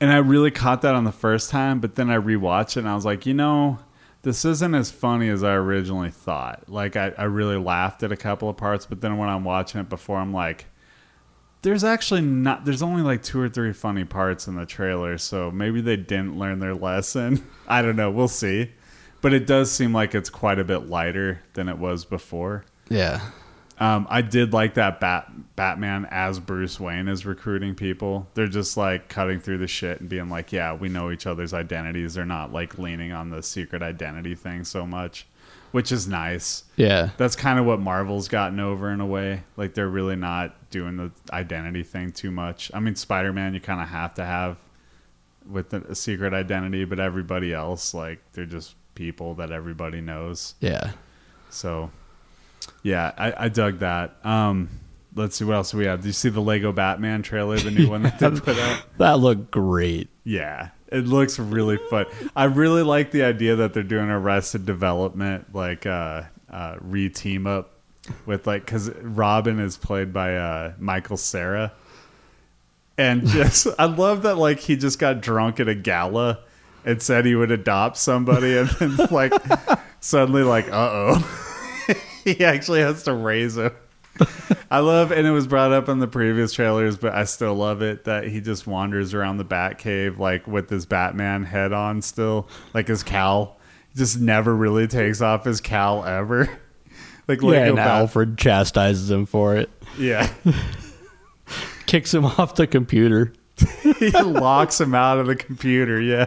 [0.00, 2.88] And I really caught that on the first time, but then I rewatched it and
[2.88, 3.80] I was like, you know,
[4.22, 6.68] this isn't as funny as I originally thought.
[6.68, 9.80] Like, I, I really laughed at a couple of parts, but then when I'm watching
[9.80, 10.66] it before, I'm like,
[11.62, 15.50] there's actually not, there's only like two or three funny parts in the trailer, so
[15.50, 17.44] maybe they didn't learn their lesson.
[17.66, 18.12] I don't know.
[18.12, 18.70] We'll see.
[19.22, 22.64] But it does seem like it's quite a bit lighter than it was before.
[22.88, 23.20] Yeah.
[23.78, 28.28] Um, I did like that Bat Batman as Bruce Wayne is recruiting people.
[28.34, 31.52] They're just like cutting through the shit and being like, "Yeah, we know each other's
[31.54, 35.26] identities." They're not like leaning on the secret identity thing so much,
[35.72, 36.64] which is nice.
[36.76, 37.10] Yeah.
[37.16, 39.42] That's kind of what Marvel's gotten over in a way.
[39.56, 42.70] Like they're really not doing the identity thing too much.
[42.72, 44.58] I mean, Spider Man, you kind of have to have
[45.48, 50.54] with a, a secret identity, but everybody else, like, they're just people that everybody knows.
[50.60, 50.92] Yeah.
[51.50, 51.90] So,
[52.82, 54.16] yeah, I, I dug that.
[54.24, 54.68] Um,
[55.14, 56.02] let's see what else we have.
[56.02, 58.82] Do you see the Lego Batman trailer, the new one that they put out?
[58.98, 60.08] That looked great.
[60.24, 62.06] Yeah, it looks really fun.
[62.36, 67.46] I really like the idea that they're doing Arrested Development, like uh, uh, re team
[67.46, 67.72] up
[68.26, 71.72] with like because Robin is played by uh, Michael Cera,
[72.98, 76.40] and just I love that like he just got drunk at a gala
[76.84, 79.32] and said he would adopt somebody, and then like
[80.00, 81.51] suddenly like uh oh,
[82.36, 83.72] he actually has to raise him.
[84.70, 87.80] I love, and it was brought up in the previous trailers, but I still love
[87.80, 92.48] it that he just wanders around the Batcave like with his Batman head on, still
[92.74, 93.58] like his cowl.
[93.92, 96.48] He just never really takes off his cowl ever.
[97.28, 99.70] like Yeah, Lego and Bat- Alfred chastises him for it.
[99.98, 100.30] yeah,
[101.86, 103.32] Kicks him off the computer.
[103.98, 106.00] he locks him out of the computer.
[106.00, 106.26] Yeah,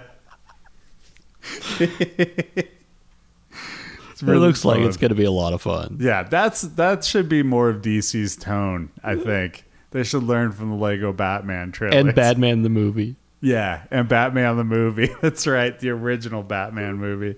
[4.15, 5.97] It's it really looks like it's going to be a lot of fun.
[5.99, 8.89] Yeah, that's that should be more of DC's tone.
[9.03, 13.17] I think they should learn from the Lego Batman trailer And Batman the movie.
[13.41, 15.13] Yeah, and Batman the movie.
[15.21, 17.37] That's right, the original Batman movie.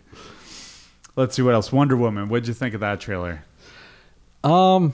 [1.15, 1.71] Let's see what else.
[1.71, 2.29] Wonder Woman.
[2.29, 3.43] What'd you think of that trailer?
[4.43, 4.93] Um,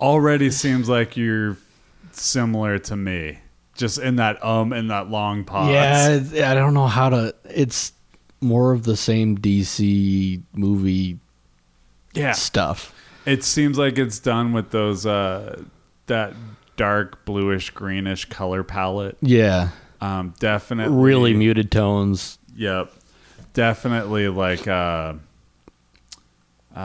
[0.00, 1.56] Already seems like you're
[2.10, 3.38] similar to me,
[3.76, 5.70] just in that um and that long pause.
[6.32, 7.36] yeah, I don't know how to.
[7.44, 7.92] It's
[8.40, 11.18] more of the same DC movie
[12.14, 12.32] yeah.
[12.32, 12.94] stuff.
[13.26, 15.62] It seems like it's done with those uh
[16.06, 16.34] that
[16.76, 19.16] dark bluish greenish color palette.
[19.20, 19.68] Yeah,
[20.00, 22.38] Um, definitely really muted tones.
[22.56, 22.90] Yep.
[23.52, 25.14] Definitely like uh
[26.74, 26.78] uh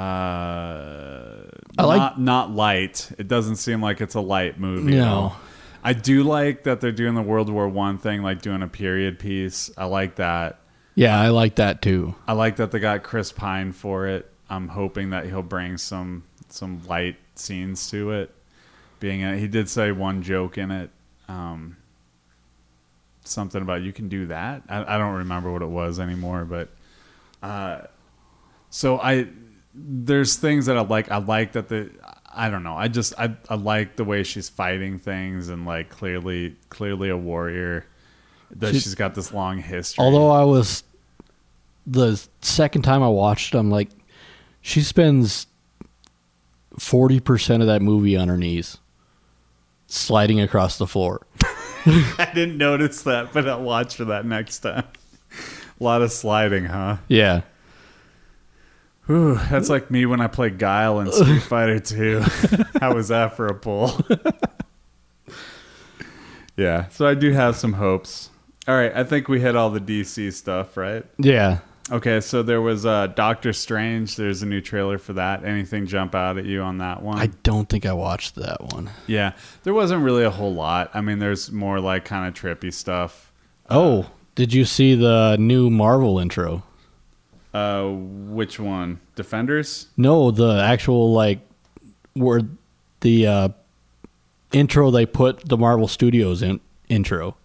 [1.78, 3.12] I like- not not light.
[3.18, 4.92] It doesn't seem like it's a light movie.
[4.96, 5.36] No.
[5.84, 9.20] I do like that they're doing the World War One thing, like doing a period
[9.20, 9.70] piece.
[9.78, 10.60] I like that.
[10.96, 12.16] Yeah, I like that too.
[12.26, 14.32] I like that they got Chris Pine for it.
[14.50, 18.34] I'm hoping that he'll bring some some light scenes to it.
[19.00, 20.90] Being a, he did say one joke in it,
[21.28, 21.76] um,
[23.26, 24.64] something about you can do that.
[24.70, 26.70] I, I don't remember what it was anymore, but
[27.44, 27.82] uh,
[28.70, 29.28] so I
[29.74, 31.12] there's things that I like.
[31.12, 31.92] I like that the
[32.34, 32.76] I don't know.
[32.76, 37.18] I just I I like the way she's fighting things and like clearly clearly a
[37.18, 37.86] warrior.
[38.56, 40.04] That She- she's got this long history.
[40.04, 40.84] Although I was
[41.86, 43.90] the second time I watched, I'm like,
[44.62, 45.48] She spends
[46.80, 48.78] forty percent of that movie on her knees,
[49.88, 51.26] sliding across the floor.
[51.86, 54.86] I didn't notice that, but I'll watch for that next time.
[55.80, 56.98] A lot of sliding, huh?
[57.08, 57.42] Yeah.
[59.06, 62.24] Whew, that's like me when I play Guile in Street Fighter 2.
[62.82, 63.92] How was that for a pull?
[66.58, 68.30] yeah, so I do have some hopes.
[68.68, 71.06] All right, I think we hit all the DC stuff, right?
[71.18, 71.60] Yeah.
[71.92, 74.16] Okay, so there was uh, Doctor Strange.
[74.16, 75.46] There's a new trailer for that.
[75.46, 77.20] Anything jump out at you on that one?
[77.20, 78.90] I don't think I watched that one.
[79.06, 80.90] yeah, there wasn't really a whole lot.
[80.96, 83.32] I mean, there's more like kind of trippy stuff.
[83.70, 86.64] Oh, did you see the new Marvel intro?
[87.54, 89.00] Uh, which one?
[89.16, 89.88] Defenders?
[89.96, 91.40] No, the actual like
[92.14, 92.42] where
[93.02, 93.50] the uh,
[94.52, 97.38] intro they put the Marvel Studios in intro.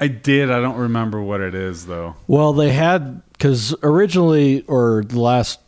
[0.00, 0.50] I did.
[0.50, 2.16] I don't remember what it is though.
[2.26, 5.60] Well, they had because originally, or the last,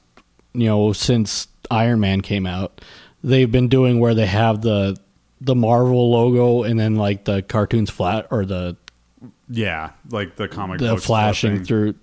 [0.53, 2.81] you know, since Iron Man came out,
[3.23, 4.97] they've been doing where they have the
[5.41, 8.77] the Marvel logo and then like the cartoons flat or the
[9.49, 11.95] Yeah, like the comic the flashing through.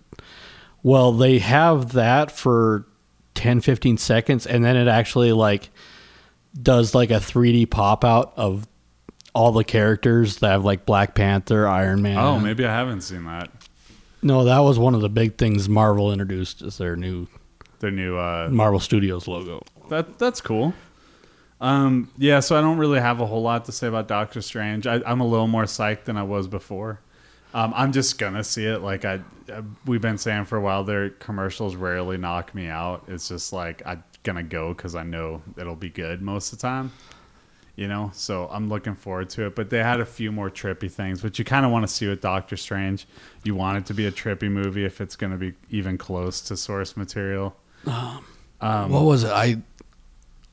[0.81, 2.85] Well, they have that for
[3.35, 5.69] 10, 15 seconds, and then it actually like
[6.61, 8.67] does like a 3D pop out of
[9.33, 12.17] all the characters that have like Black Panther, Iron Man.
[12.17, 13.49] Oh, maybe I haven't seen that.
[14.21, 17.27] no, that was one of the big things Marvel introduced as their new
[17.79, 19.63] Their new uh Marvel Studios logo.
[19.89, 20.73] that that's cool.
[21.61, 24.85] Um yeah, so I don't really have a whole lot to say about Doctor Strange.
[24.87, 26.99] I, I'm a little more psyched than I was before.
[27.53, 28.79] Um, I'm just gonna see it.
[28.79, 33.03] Like I, uh, we've been saying for a while, their commercials rarely knock me out.
[33.07, 36.63] It's just like I'm gonna go because I know it'll be good most of the
[36.63, 36.91] time.
[37.75, 39.55] You know, so I'm looking forward to it.
[39.55, 42.07] But they had a few more trippy things, which you kind of want to see
[42.07, 43.07] with Doctor Strange.
[43.43, 46.55] You want it to be a trippy movie if it's gonna be even close to
[46.55, 47.55] source material.
[47.83, 49.31] what was it?
[49.31, 49.57] I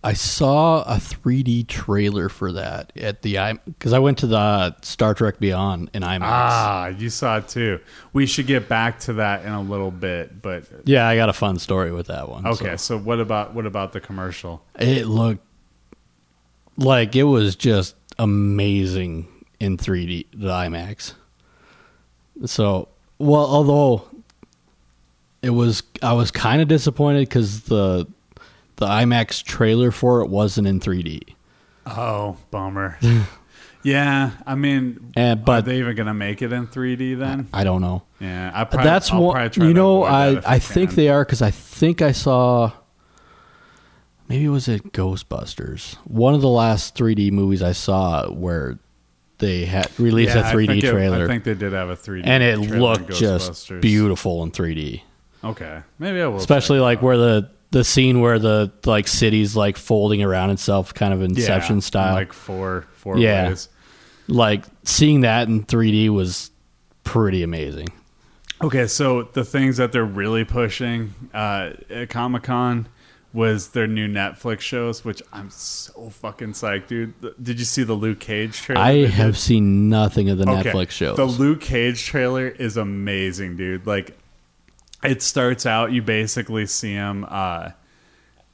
[0.02, 4.74] I saw a 3D trailer for that at the I because I went to the
[4.80, 6.20] Star Trek Beyond in IMAX.
[6.22, 7.80] Ah, you saw it too.
[8.14, 11.34] We should get back to that in a little bit, but Yeah, I got a
[11.34, 12.46] fun story with that one.
[12.46, 12.76] okay.
[12.78, 12.96] so.
[12.96, 14.64] So what about what about the commercial?
[14.78, 15.44] It looked
[16.80, 19.28] like it was just amazing
[19.60, 21.12] in 3D, the IMAX.
[22.46, 22.88] So,
[23.18, 24.08] well, although
[25.42, 28.06] it was, I was kind of disappointed because the
[28.76, 31.34] the IMAX trailer for it wasn't in 3D.
[31.84, 32.98] Oh, bummer.
[33.82, 37.48] yeah, I mean, And- are but- they even gonna make it in 3D then?
[37.52, 38.02] I don't know.
[38.20, 39.34] Yeah, I probably, That's I'll one.
[39.34, 42.72] probably try You to know, I I think they are because I think I saw.
[44.30, 48.78] Maybe it was it Ghostbusters, one of the last 3D movies I saw where
[49.38, 51.24] they had released Yeah, a I 3D think it- trailer.
[51.24, 55.02] I think they did have a 3D, and it trailer looked just beautiful in 3D.
[55.42, 56.36] Okay, maybe I will.
[56.36, 61.12] Especially like where the the scene where the like city's like folding around itself, kind
[61.12, 62.14] of Yeah, Inception style.
[62.14, 63.48] like four four Yeah.
[63.48, 63.68] ways.
[64.28, 66.50] like seeing that in 3D was
[67.02, 67.88] pretty amazing.
[68.62, 72.86] Okay, so the things that they're really pushing uh, at Comic Con
[73.32, 77.14] was their new Netflix shows, which I'm so fucking psyched, dude.
[77.42, 78.80] Did you see the Luke Cage trailer?
[78.80, 81.16] I have seen nothing of the Okay, Netflix shows.
[81.16, 83.86] The Luke Cage trailer is amazing, dude.
[83.86, 84.18] Like,
[85.04, 87.24] it starts out, you basically see him.
[87.28, 87.70] Uh,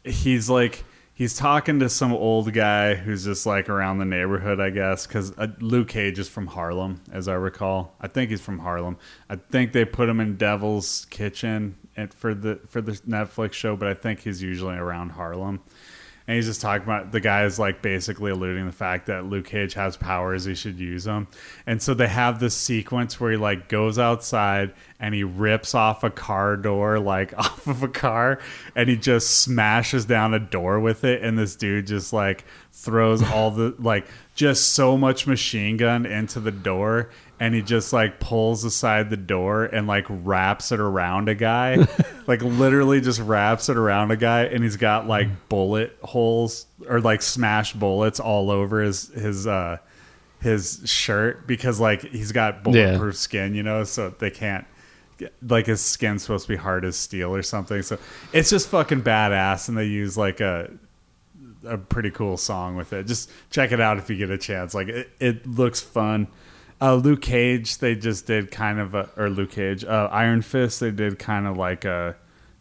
[0.05, 0.85] he's like
[1.17, 5.37] he's talking to some old guy who's just like around the neighborhood, I guess, because
[5.38, 7.94] uh, Luke Cage is from Harlem, as I recall.
[8.00, 8.98] I think he's from Harlem.
[9.29, 11.77] I think they put him in Devil's Kitchen
[12.15, 15.61] for the for the Netflix show, but I think he's usually around Harlem.
[16.29, 19.47] And he's just talking about the guy is like basically alluding the fact that Luke
[19.47, 21.29] Cage has powers, he should use them.
[21.69, 26.03] And so they have this sequence where he like goes outside and he rips off
[26.03, 28.40] a car door like off of a car
[28.75, 33.23] and he just smashes down a door with it and this dude just like throws
[33.23, 38.19] all the like just so much machine gun into the door and he just like
[38.19, 41.87] pulls aside the door and like wraps it around a guy
[42.27, 47.01] like literally just wraps it around a guy and he's got like bullet holes or
[47.01, 49.77] like smash bullets all over his his uh
[50.41, 54.67] his shirt because like he's got bulletproof skin you know so they can't
[55.49, 57.99] like his skin's supposed to be hard as steel or something so
[58.33, 60.71] it's just fucking badass and they use like a
[61.65, 63.07] a pretty cool song with it.
[63.07, 64.75] Just check it out if you get a chance.
[64.75, 66.29] Like it, it looks fun.
[66.81, 70.81] Uh, Luke Cage, they just did kind of a, or Luke Cage, uh, Iron Fist,
[70.81, 72.16] they did kind of like a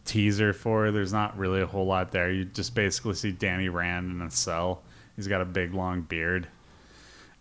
[0.06, 0.90] teaser for.
[0.90, 2.30] There's not really a whole lot there.
[2.32, 4.82] You just basically see Danny Rand in a cell.
[5.16, 6.48] He's got a big long beard.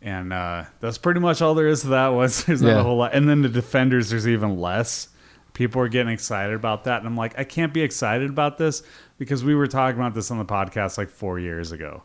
[0.01, 2.29] And uh, that's pretty much all there is to that one.
[2.45, 2.79] There's not Yeah.
[2.79, 3.13] a whole lot.
[3.13, 5.09] And then the Defenders, there's even less
[5.53, 8.83] people are getting excited about that, and I'm like, I can't be excited about this
[9.17, 12.03] because we were talking about this on the podcast like four years ago.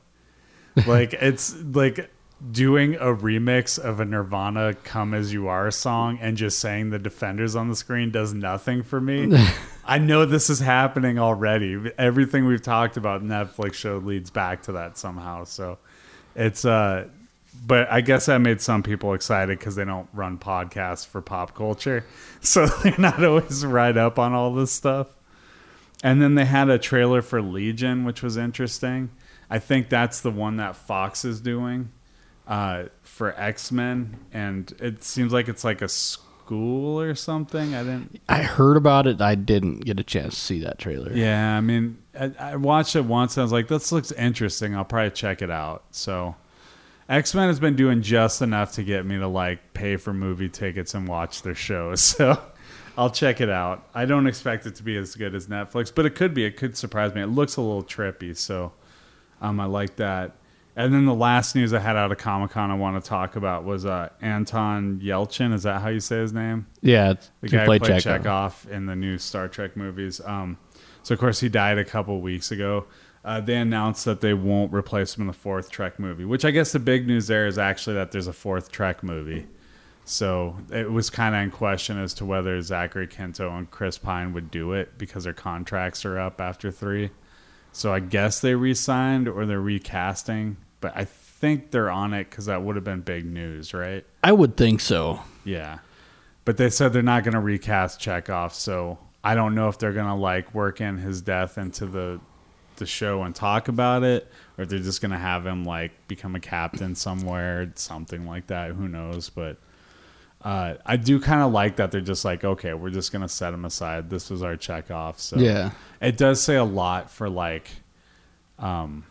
[0.86, 2.08] like it's like
[2.50, 6.98] doing a remix of a Nirvana "Come as You Are" song and just saying the
[6.98, 9.46] Defenders on the screen does nothing for me.
[9.84, 11.92] I know this is happening already.
[11.98, 15.44] Everything we've talked about Netflix show leads back to that somehow.
[15.44, 15.78] So
[16.34, 17.08] it's uh
[17.66, 21.54] but I guess that made some people excited because they don't run podcasts for pop
[21.54, 22.04] culture.
[22.42, 25.08] So they're not always right up on all this stuff.
[26.02, 29.10] And then they had a trailer for Legion, which was interesting.
[29.50, 31.90] I think that's the one that Fox is doing
[32.50, 34.18] uh, for X Men.
[34.32, 37.74] And it seems like it's like a school or something.
[37.74, 38.20] I didn't.
[38.28, 39.22] I heard about it.
[39.22, 41.12] I didn't get a chance to see that trailer.
[41.14, 43.36] Yeah, I mean, I, I watched it once.
[43.36, 44.76] And I was like, this looks interesting.
[44.76, 45.84] I'll probably check it out.
[45.92, 46.34] So
[47.08, 50.48] X Men has been doing just enough to get me to like pay for movie
[50.48, 52.16] tickets and watch their shows.
[52.20, 52.42] So
[52.98, 53.88] I'll check it out.
[53.94, 56.44] I don't expect it to be as good as Netflix, but it could be.
[56.44, 57.22] It could surprise me.
[57.22, 58.72] It looks a little trippy, so
[59.40, 60.32] um, I like that.
[60.76, 63.36] And then the last news I had out of Comic Con I want to talk
[63.36, 65.52] about was uh, Anton Yelchin.
[65.52, 66.66] Is that how you say his name?
[66.80, 68.22] Yeah, the guy who played Chekov.
[68.22, 70.20] Chekov in the new Star Trek movies.
[70.24, 70.58] Um,
[71.02, 72.86] so of course he died a couple weeks ago.
[73.24, 76.50] Uh, they announced that they won't replace him in the fourth Trek movie, which I
[76.50, 79.46] guess the big news there is actually that there's a fourth Trek movie.
[80.06, 84.32] So it was kind of in question as to whether Zachary Quinto and Chris Pine
[84.32, 87.10] would do it because their contracts are up after three.
[87.72, 92.46] So I guess they re-signed or they're recasting, but I think they're on it because
[92.46, 94.04] that would have been big news, right?
[94.22, 95.20] I would think so.
[95.44, 95.78] Yeah.
[96.44, 99.92] But they said they're not going to recast Chekov, so I don't know if they're
[99.92, 102.20] going to like work in his death into the
[102.76, 105.92] the show and talk about it or if they're just going to have him like
[106.08, 109.58] become a captain somewhere, something like that, who knows, but
[110.42, 113.50] uh, I do kind of like that they're just like, okay, we're just gonna set
[113.50, 114.08] them aside.
[114.10, 115.72] This was our Chekov, so Yeah.
[116.00, 117.68] it does say a lot for like,
[118.58, 119.04] um,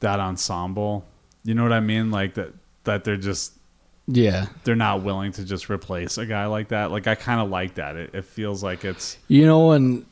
[0.00, 1.04] that ensemble.
[1.44, 2.10] You know what I mean?
[2.10, 2.52] Like that
[2.84, 3.52] that they're just
[4.06, 4.46] Yeah.
[4.64, 6.90] they're not willing to just replace a guy like that.
[6.90, 7.96] Like I kind of like that.
[7.96, 10.04] It, it feels like it's You know, and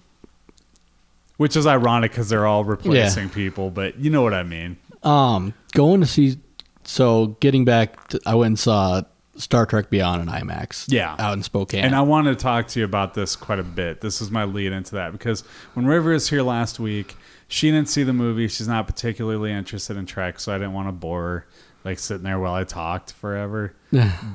[1.37, 4.77] which is ironic because they're all replacing people, but you know what I mean.
[5.03, 6.39] um, going to see.
[6.85, 9.03] So getting back, to, I went and saw
[9.41, 10.85] Star Trek Beyond in IMAX.
[10.89, 11.17] Yeah.
[11.19, 11.85] out in Spokane.
[11.85, 14.01] And I wanted to talk to you about this quite a bit.
[14.01, 15.43] This is my lead into that because
[15.75, 17.17] when River is here last week,
[17.49, 18.47] she didn't see the movie.
[18.49, 21.47] She's not particularly interested in Trek, so I didn't want to bore her
[21.83, 23.75] like sitting there while I talked forever.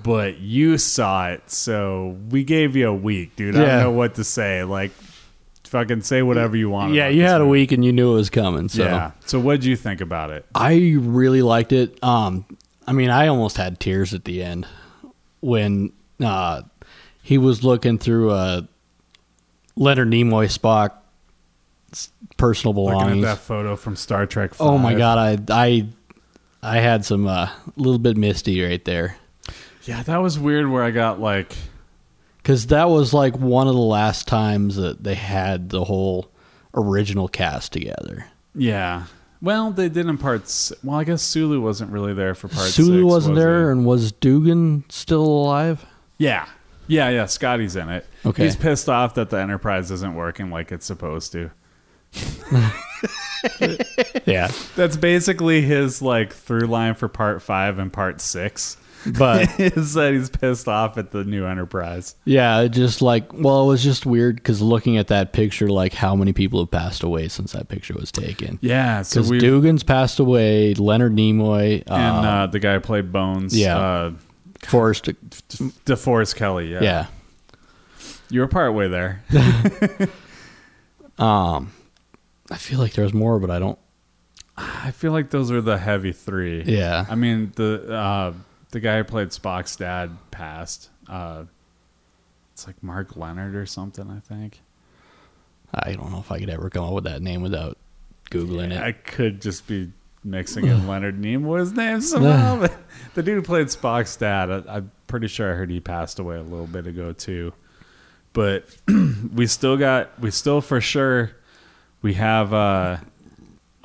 [0.03, 3.56] but you saw it, so we gave you a week, dude.
[3.56, 3.66] I Yeah.
[3.68, 4.64] don't know what to say.
[4.64, 4.91] Like,
[5.66, 6.93] fucking say whatever you want.
[6.93, 8.70] yeah, you had a week and you knew it was coming.
[8.70, 9.12] So Yeah.
[9.26, 10.45] So what would you think about it?
[10.56, 12.01] I really liked it.
[12.03, 12.45] Um,
[12.88, 14.68] I mean, I almost had tears at the end
[15.45, 15.91] when
[16.23, 16.63] uh,
[17.21, 18.61] he was looking through uh,
[19.75, 20.93] Leonard Nimoy Spock
[22.37, 23.23] personal Looking at belongings.
[23.25, 24.53] that photo from Star Trek.
[24.55, 24.67] 5.
[24.67, 25.17] Oh my god,
[25.49, 25.87] I I
[26.61, 29.17] I had some a uh, little bit misty right there
[29.83, 30.69] Yeah, that was weird.
[30.69, 31.55] Where I got like.
[32.37, 36.31] because that was like one of the last times that they had the whole
[36.73, 38.25] original cast together.
[38.55, 39.03] Yeah.
[39.45, 40.73] Well, they did in parts.
[40.83, 43.71] Well, I guess Sulu wasn't really there for part Sulu six, wasn't was there, he?
[43.73, 45.85] and was Doohan still alive?
[46.17, 46.47] Yeah.
[46.87, 47.27] Yeah, yeah.
[47.27, 48.07] Scotty's in it.
[48.25, 48.45] Okay.
[48.45, 51.51] He's pissed off that the Enterprise isn't working like it's supposed to.
[54.25, 58.77] Yeah, That's basically his like through line for part five and part six.
[59.06, 62.16] But is that he's pissed off at the new Enterprise.
[62.26, 66.16] Yeah, just like well, it was just weird because looking at that picture, like how
[66.16, 68.58] many people have passed away since that picture was taken.
[68.62, 69.03] Yeah.
[69.03, 73.58] Because we Doohan's passed away, Leonard Nimoy, and uh, the guy who played Bones.
[73.58, 73.78] yeah.
[73.78, 74.12] Uh,
[74.64, 75.06] Forrest.
[75.86, 76.72] DeForest Kelley.
[76.72, 76.82] Yeah.
[76.82, 77.06] Yeah,
[78.30, 79.22] You were part way there.
[81.20, 81.72] um,
[82.49, 83.78] I feel like there's more, but I don't.
[84.58, 86.64] I feel like those are the heavy three.
[86.64, 88.34] Yeah, I mean the uh,
[88.76, 90.89] the guy who played Spock's dad passed.
[91.07, 91.45] Uh,
[92.51, 94.59] it's like Mark Lenard or something, I think.
[95.73, 97.78] I don't know if I could ever come up with that name without
[98.30, 98.84] googling I it.
[98.84, 99.93] I could just be
[100.26, 102.59] mixing in Leonard Nimoy's name somehow.
[102.59, 102.73] but
[103.13, 106.36] the dude who played Spock's dad, I, I'm pretty sure I heard he passed away
[106.36, 107.53] a little bit ago too.
[108.34, 108.65] But
[109.34, 111.32] we still got, we still for sure,
[112.01, 112.97] we have uh,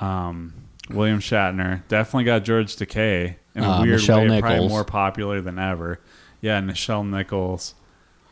[0.01, 0.53] um,
[0.91, 1.86] William Shatner.
[1.86, 6.01] Definitely got George Takei in a Uh, weird Nichelle way, probably more popular than ever.
[6.40, 7.74] Yeah, Nichelle Nichols.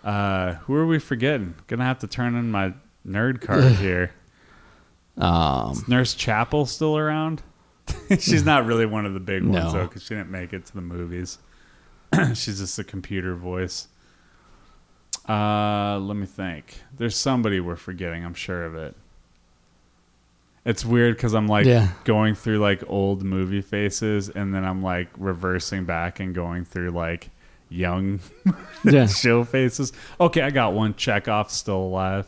[0.04, 1.54] Uh, who are we forgetting?
[1.66, 2.72] Gonna have to turn in my
[3.06, 4.12] nerd card here.
[5.16, 7.42] Um, Nurse Chapel still around?
[8.18, 9.72] She's not really one of the big ones No.
[9.72, 11.38] though, because she didn't make it to the movies.
[12.34, 13.88] She's just a computer voice.
[15.28, 16.82] Uh, let me think.
[16.96, 18.24] There's somebody we're forgetting.
[18.24, 18.94] I'm sure of it.
[20.68, 21.88] It's weird because I'm like Yeah.
[22.04, 26.90] going through like old movie faces, and then I'm like reversing back and going through
[26.90, 27.30] like
[27.70, 28.20] young
[28.84, 29.06] Yeah.
[29.06, 29.92] show faces.
[30.20, 30.92] Okay, I got one.
[30.94, 32.26] Chekov still alive.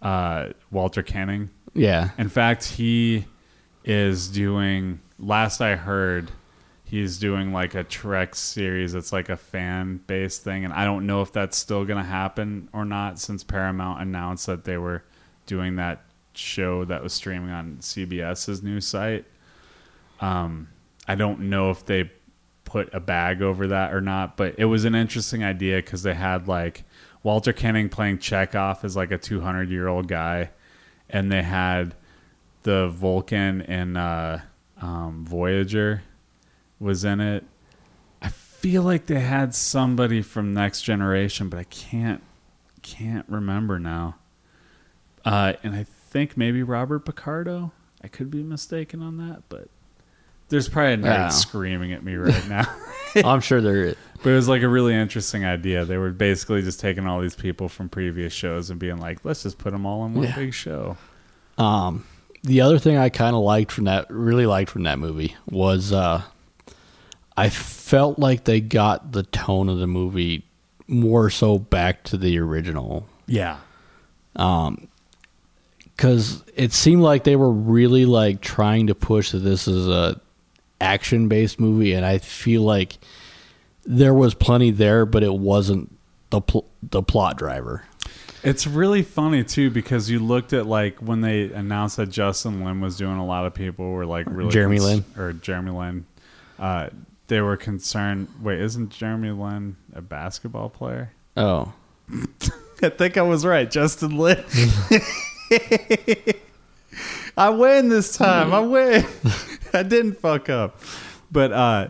[0.00, 1.48] Uh, Walter Koenig.
[1.74, 2.10] Yeah.
[2.18, 3.26] In fact, he
[3.84, 5.00] is doing.
[5.18, 6.30] Last I heard,
[6.84, 8.94] he's doing like a Trek series.
[8.94, 12.68] It's like a fan based thing, and I don't know if that's still gonna happen
[12.72, 13.18] or not.
[13.18, 15.02] Since Paramount announced that they were
[15.46, 16.02] doing that
[16.38, 19.24] show that was streaming on CBS's new site.
[20.20, 20.68] Um,
[21.06, 22.10] I don't know if they
[22.64, 26.14] put a bag over that or not, but it was an interesting idea because they
[26.14, 26.84] had like
[27.22, 30.50] Walter Koenig playing Chekov as like a 200 year old guy,
[31.08, 31.94] and they had
[32.62, 34.40] the Vulcan in uh,
[34.80, 36.02] um, Voyager
[36.78, 37.44] was in it.
[38.20, 42.22] I feel like they had somebody from Next Generation, but I can't
[42.82, 44.16] can't remember now.
[45.24, 45.84] Uh, and I
[46.18, 47.70] think maybe Robert Picardo.
[48.02, 49.68] I could be mistaken on that, but
[50.48, 51.28] there's probably a nerd Yeah.
[51.28, 52.66] screaming at me right now.
[53.24, 55.84] I'm sure there But it was like a really interesting idea.
[55.84, 59.42] They were basically just taking all these people from previous shows and being like, let's
[59.44, 60.34] just put them all in one Yeah.
[60.36, 60.96] big show.
[61.56, 62.04] Um,
[62.42, 65.92] the other thing I kind of liked from that, really liked from that movie, was
[65.92, 66.22] uh,
[67.36, 70.44] I felt like they got the tone of the movie
[70.88, 73.06] more so back to the original.
[73.26, 73.58] Yeah.
[75.98, 80.20] Because it seemed like they were really like trying to push that this is a
[80.80, 82.98] action based movie, and I feel like
[83.84, 85.92] there was plenty there, but it wasn't
[86.30, 87.82] the pl- the plot driver.
[88.44, 92.80] It's really funny too because you looked at like when they announced that Justin Lin
[92.80, 95.04] was doing a lot of people were like really Jeremy Lin.
[95.16, 96.06] or Jeremy Lin.
[96.60, 96.90] Uh,
[97.26, 98.28] they were concerned.
[98.40, 101.10] Wait, isn't Jeremy Lin a basketball player?
[101.36, 101.72] Oh,
[102.82, 104.44] I think I was right, Justin Lin.
[107.36, 108.52] I win this time.
[108.52, 109.06] I win.
[109.72, 110.80] I didn't fuck up.
[111.30, 111.88] But uh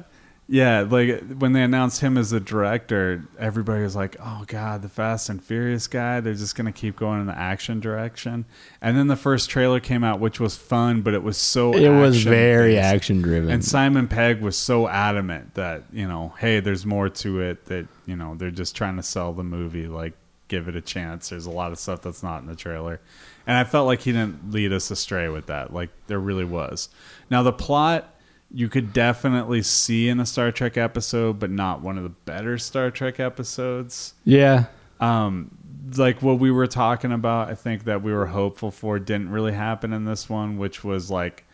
[0.51, 4.89] yeah, like when they announced him as the director, everybody was like, "Oh god, the
[4.89, 8.47] Fast and Furious guy, they're just going to keep going in the action direction."
[8.81, 11.91] And then the first trailer came out which was fun, but it was so it
[11.91, 12.85] was very based.
[12.87, 13.51] action driven.
[13.51, 17.87] And Simon Pegg was so adamant that, you know, hey, there's more to it that,
[18.07, 19.87] you know, they're just trying to sell the movie.
[19.87, 20.15] Like,
[20.49, 21.29] give it a chance.
[21.29, 23.03] There's a lot of stuff that's not in the trailer.
[23.49, 25.73] And I felt like he didn't lead us astray with that.
[25.73, 26.89] Like, there really was.
[27.31, 28.15] Now, the plot
[28.53, 32.57] you could definitely see in a Star Trek episode, but not one of the better
[32.59, 34.67] Star Trek episodes yeah,
[35.01, 35.51] um
[35.97, 39.53] like what we were talking about i think that we were hopeful for didn't really
[39.53, 41.45] happen in this one which was like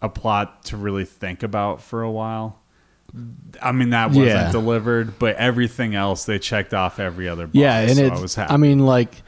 [0.00, 2.60] a plot to really think about for a while
[3.60, 4.52] i mean that wasn't Yeah.
[4.52, 8.12] delivered but everything else they checked off every other box yeah, and so it.
[8.12, 9.22] i was happy I mean, like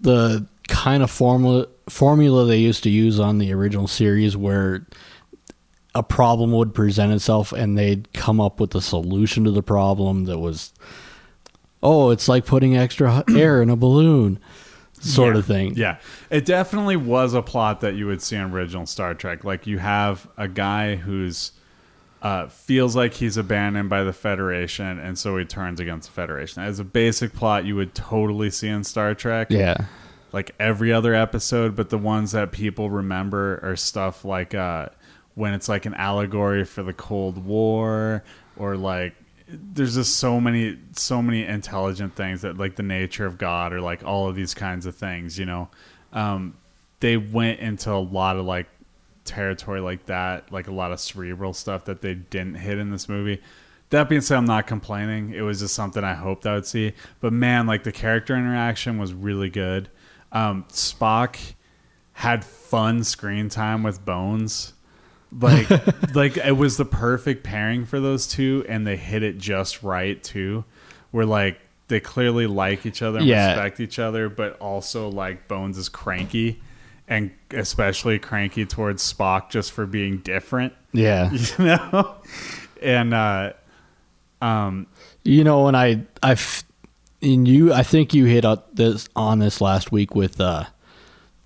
[0.00, 4.86] the kind of formula formula they used to use on the original series, where
[5.94, 10.24] a problem would present itself, and they'd come up with a solution to the problem
[10.24, 10.72] that was,
[11.82, 14.38] oh, it's like putting extra air in a balloon,
[15.00, 15.38] sort Yeah.
[15.38, 15.74] of thing.
[15.76, 15.98] Yeah,
[16.30, 19.44] it definitely was a plot that you would see on original Star Trek.
[19.44, 21.52] Like you have a guy who's
[22.22, 26.62] uh, feels like he's abandoned by the Federation, and so he turns against the Federation.
[26.62, 29.46] As a basic plot, you would totally see in Star Trek.
[29.50, 29.76] yeah.
[30.32, 34.88] Like every other episode, but the ones that people remember are stuff like uh,
[35.34, 38.22] when it's like an allegory for the Cold War,
[38.56, 39.14] or like
[39.48, 43.80] there's just so many so many intelligent things that like the nature of God, or
[43.80, 45.38] like all of these kinds of things.
[45.38, 45.68] You know,
[46.12, 46.56] um,
[47.00, 48.66] they went into a lot of like
[49.24, 53.08] territory like that, like a lot of cerebral stuff that they didn't hit in this
[53.08, 53.40] movie.
[53.90, 55.32] That being said, I'm not complaining.
[55.32, 56.92] It was just something I hoped I would see.
[57.20, 59.88] But man, like the character interaction was really good.
[60.36, 61.38] Um, Spock
[62.12, 64.72] had fun screen time with Bones.
[65.32, 65.68] Like,
[66.14, 70.22] like it was the perfect pairing for those two, and they hit it just right
[70.22, 70.64] too.
[71.10, 71.58] Where like
[71.88, 73.48] they clearly like each other and Yeah.
[73.48, 76.60] respect each other, but also like Bones is cranky,
[77.08, 81.30] and especially cranky towards Spock just for being different Yeah.
[81.58, 82.16] you know
[82.82, 83.52] and uh
[84.42, 84.86] um
[85.24, 86.64] You know, and I, I, f-
[87.22, 90.64] and you, I think you hit up this on this last week with uh,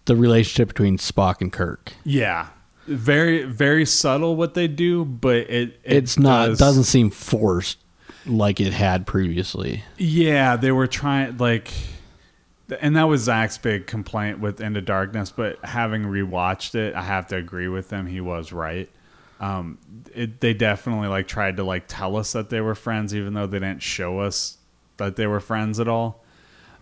[0.07, 1.93] the relationship between Spock and Kirk.
[2.05, 2.49] yeah
[2.87, 7.79] very very subtle what they do but it, it It's not does- doesn't seem forced
[8.27, 9.85] like it had previously.
[9.97, 11.71] yeah they were trying like
[12.81, 17.27] and that was Zach's big complaint with Into Darkness, but having rewatched it, I have
[17.29, 18.07] to agree with him.
[18.07, 18.89] He was right.
[19.41, 19.79] Um,
[20.15, 23.49] it, they definitely like tried to like tell us that they were friends, even though
[23.49, 24.57] they didn't show us
[25.07, 26.23] that they were friends at all.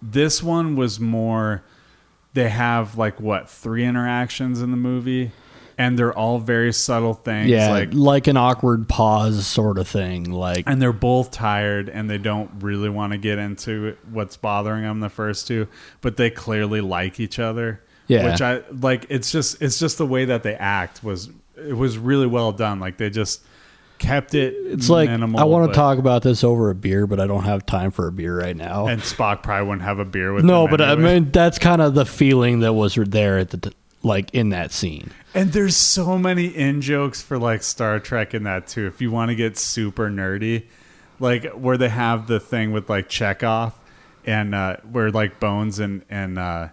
[0.02, 1.62] This one was more.
[2.34, 5.32] They have like what three interactions in the movie,
[5.76, 7.48] and they're all very subtle things.
[7.50, 10.30] Yeah, like like, an awkward pause sort of thing.
[10.30, 14.82] Like and they're both tired and they don't really want to get into what's bothering
[14.84, 15.66] them the first two
[16.00, 18.30] but they clearly like each other Yeah.
[18.30, 21.98] which i like it's just it's just the way that they act was it was
[21.98, 23.42] really well done like they just
[23.98, 27.20] kept it it's like minimal, I want to talk about this over a beer, but
[27.20, 28.86] I don't have time for a beer right now.
[28.86, 31.94] and spock probably wouldn't have a beer with no, but I mean that's kind of
[31.94, 33.72] the feeling that was there at the
[34.02, 35.10] like in that scene.
[35.34, 38.86] And there's so many in jokes for like Star Trek in that too.
[38.86, 40.64] If you want to get super nerdy,
[41.20, 43.72] like where they have the thing with like Chekov,
[44.24, 46.68] and uh, where like Bones and and uh,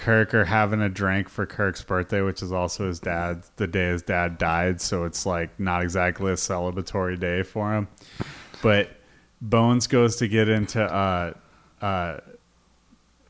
[0.00, 3.42] Kirk are having a drink for Kirk's birthday, which is also his dad.
[3.56, 7.86] The day his dad died, so it's like not exactly a celebratory day for him.
[8.62, 8.88] But
[9.42, 11.34] Bones goes to get into uh,
[11.82, 12.20] uh,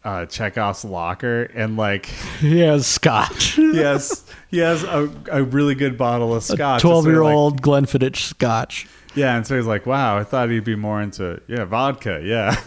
[0.05, 2.07] uh, Chekov's locker, and like
[2.39, 3.53] He has scotch.
[3.55, 6.83] he has he has a, a really good bottle of scotch.
[6.83, 8.87] Twelve year So, like, old Glenfiddich scotch.
[9.17, 12.61] yeah, and so he's like, "Wow, I thought he'd be more into yeah vodka, yeah,"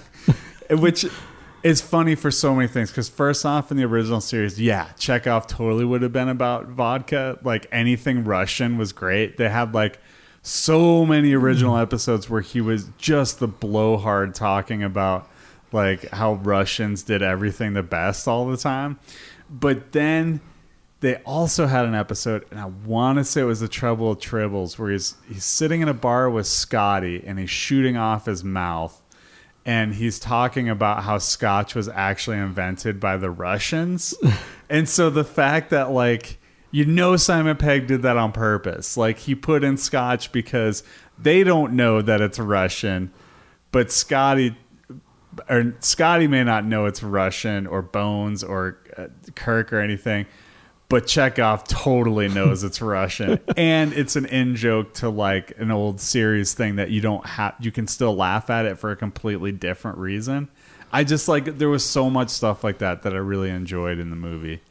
[0.78, 1.06] which
[1.64, 2.92] is funny for so many things.
[2.92, 7.40] Because first off, in the original series, yeah, Chekov totally would have been about vodka.
[7.44, 9.38] Like anything Russian was great.
[9.38, 10.00] They had like
[10.42, 11.82] so many original mm.
[11.82, 15.30] episodes where he was just the blowhard talking about
[15.72, 19.00] like how Russians did everything the best all the time.
[19.50, 20.42] But then
[21.04, 24.20] they also had an episode, and I want to say it was the Trouble with
[24.20, 28.42] Tribbles, where he's he's sitting in a bar with Scotty, and he's shooting off his
[28.42, 29.02] mouth,
[29.66, 34.14] and he's talking about how Scotch was actually invented by the Russians,
[34.70, 36.38] and so the fact that like
[36.72, 40.84] you know Simon Pegg did that on purpose, like he put in Scotch because
[41.18, 43.12] they don't know that it's Russian,
[43.72, 44.56] but Scotty
[45.50, 50.26] or Scotty may not know it's Russian or Bones or uh, Kirk or anything,
[50.94, 56.00] but Chekov totally knows it's Russian, and it's an in joke to like an old
[56.00, 57.56] series thing that you don't have.
[57.60, 60.50] You can still laugh at it for a completely different reason.
[60.92, 64.12] I just like there was so much stuff like that that I really enjoyed in
[64.12, 64.62] the movie.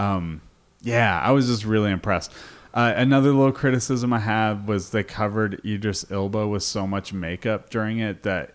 [0.00, 0.40] Um,
[0.80, 2.32] yeah, I was just really impressed.
[2.74, 7.70] Uh, another little criticism I had was they covered Idris Elba with so much makeup
[7.70, 8.54] during it that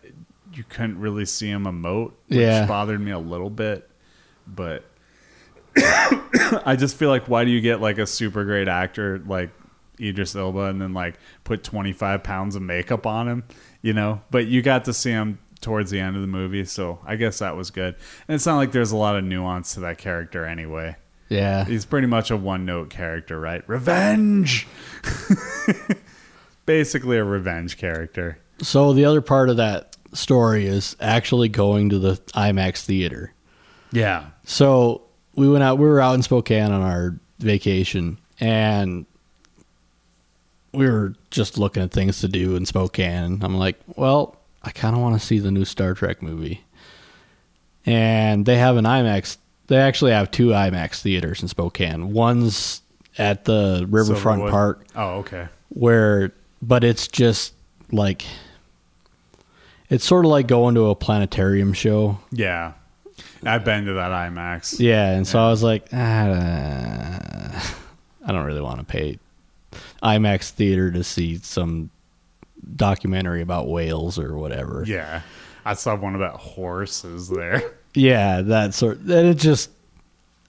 [0.53, 2.65] you couldn't really see him emote, which Yeah.
[2.65, 3.89] bothered me a little bit.
[4.45, 4.83] But
[6.65, 9.51] I just feel like why do you get like a super great actor like
[9.99, 13.43] Idris Elba and then like put 25 pounds of makeup on him,
[13.81, 14.21] you know?
[14.31, 17.39] But you got to see him towards the end of the movie, so I guess
[17.39, 17.95] that was good.
[18.27, 20.95] And it's not like there's a lot of nuance to that character anyway.
[21.29, 21.65] Yeah.
[21.65, 23.67] He's pretty much a one note character, right?
[23.67, 24.67] Revenge!
[26.65, 28.39] Basically a revenge character.
[28.61, 33.33] So the other part of that story is actually going to the IMAX theater.
[33.91, 34.27] Yeah.
[34.45, 35.06] So
[35.37, 35.77] we went out.
[35.77, 39.05] We were out in Spokane on our vacation, and
[40.73, 43.39] we were just looking at things to do in Spokane.
[43.41, 46.63] I'm like, well, I kind of want to see the new Star Trek movie,
[47.85, 49.37] and they have an IMAX.
[49.67, 52.11] They actually have two IMAX theaters in Spokane.
[52.13, 52.81] One's
[53.17, 54.51] at the Riverfront Silverwood.
[54.51, 55.47] Park, Oh, okay.
[55.69, 56.31] where,
[56.61, 57.53] but it's just
[57.91, 58.25] like.
[59.89, 62.19] It's sort of like going to a planetarium show.
[62.33, 62.73] Yeah.
[63.43, 64.79] I've been to that IMAX.
[64.79, 67.77] Yeah, and so I was like, ah,
[68.25, 69.19] I don't really want to pay
[70.03, 71.89] IMAX theater to see some
[72.75, 74.83] documentary about whales or whatever.
[74.85, 75.21] Yeah.
[75.65, 77.73] I saw one about horses there.
[77.93, 78.99] Yeah, that sort.
[78.99, 79.71] And it just,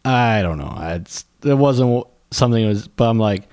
[0.04, 0.76] I don't know.
[0.80, 2.62] It's it wasn't something.
[2.62, 3.48] That was, but I'm like,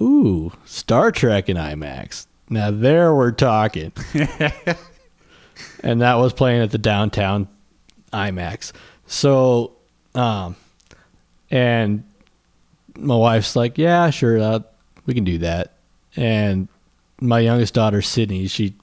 [0.00, 2.26] ooh, Star Trek in IMAX.
[2.50, 3.92] Now there we're talking.
[5.80, 7.48] and that was playing at the downtown
[8.12, 8.72] IMAX.
[9.06, 9.72] So,
[10.14, 10.56] um,
[11.50, 12.04] and
[12.96, 14.60] my wife's like, yeah, sure, uh,
[15.06, 15.74] we can do that.
[16.16, 16.68] And
[17.20, 18.74] my youngest daughter, Sydney, she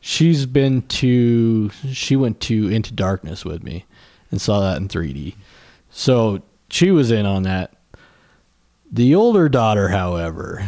[0.00, 3.84] she's been to she went to Into Darkness with me
[4.30, 5.34] and saw that in 3D.
[5.90, 7.72] So she was in on that.
[8.90, 10.66] The older daughter, however,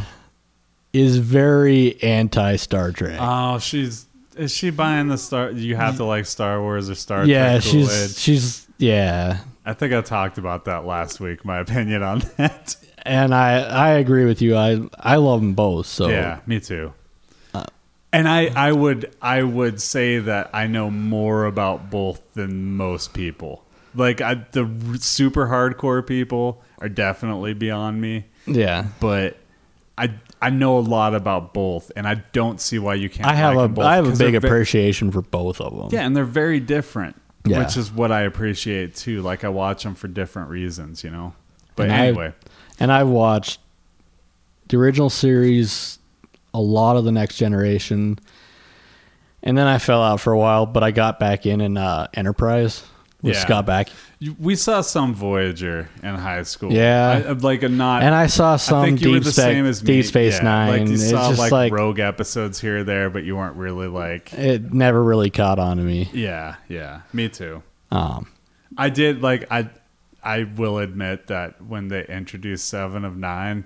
[0.92, 3.18] is very anti Star Trek.
[3.20, 4.06] Oh, she's
[4.38, 7.64] is she buying the Star you have to like Star Wars or Star yeah, Trek
[7.64, 7.88] Kool-Aid?
[7.88, 9.40] she's she's yeah.
[9.66, 12.76] I think I talked about that last week, my opinion on that.
[13.02, 14.56] And I I agree with you.
[14.56, 15.86] I I love them both.
[15.86, 16.92] So Yeah, me too.
[17.52, 17.64] Uh,
[18.12, 23.12] and I, I would I would say that I know more about both than most
[23.12, 23.64] people.
[23.94, 28.86] Like I, the r- super hardcore people are definitely beyond me, yeah.
[29.00, 29.36] but
[29.96, 33.28] I I know a lot about both, and I don't see why you can't.
[33.28, 35.88] I have like a I have a big they're ve- appreciation for both of them.
[35.90, 37.20] yeah, and they're very different.
[37.44, 37.60] Yeah.
[37.64, 39.22] which is what I appreciate too.
[39.22, 41.32] Like I watch them for different reasons, you know.
[41.76, 42.32] But And I- anyway,
[42.78, 43.60] And I've watched
[44.68, 45.98] the original series,
[46.52, 48.18] a lot of the Next Generation,
[49.42, 50.66] and then I fell out for a while.
[50.66, 52.82] But I got back in in uh, Enterprise
[53.22, 53.40] with Yeah.
[53.40, 53.88] Scott Back,
[54.38, 56.72] we saw some Voyager in high school.
[56.72, 57.22] Yeah.
[57.28, 58.02] I, like a not.
[58.02, 59.86] and I saw some I think you were Deep, the Spec- same as me.
[59.86, 60.68] Deep Space Yeah, Nine.
[60.80, 63.56] Like you it's saw just like, like, rogue episodes here or there, but you weren't
[63.56, 64.32] really like.
[64.34, 66.08] it never really caught on to me.
[66.12, 67.62] Yeah, yeah, me too.
[67.90, 68.30] Um,
[68.76, 69.68] I did like I.
[70.22, 73.64] I will admit that when they introduced Seven of Nine,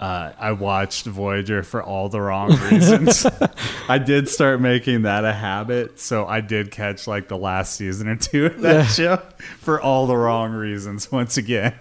[0.00, 3.26] uh, I watched Voyager for all the wrong reasons.
[3.88, 8.08] I did start making that a habit, so I did catch like the last season
[8.08, 9.18] or two of that show
[9.58, 11.74] for all the wrong reasons once again.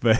[0.00, 0.18] But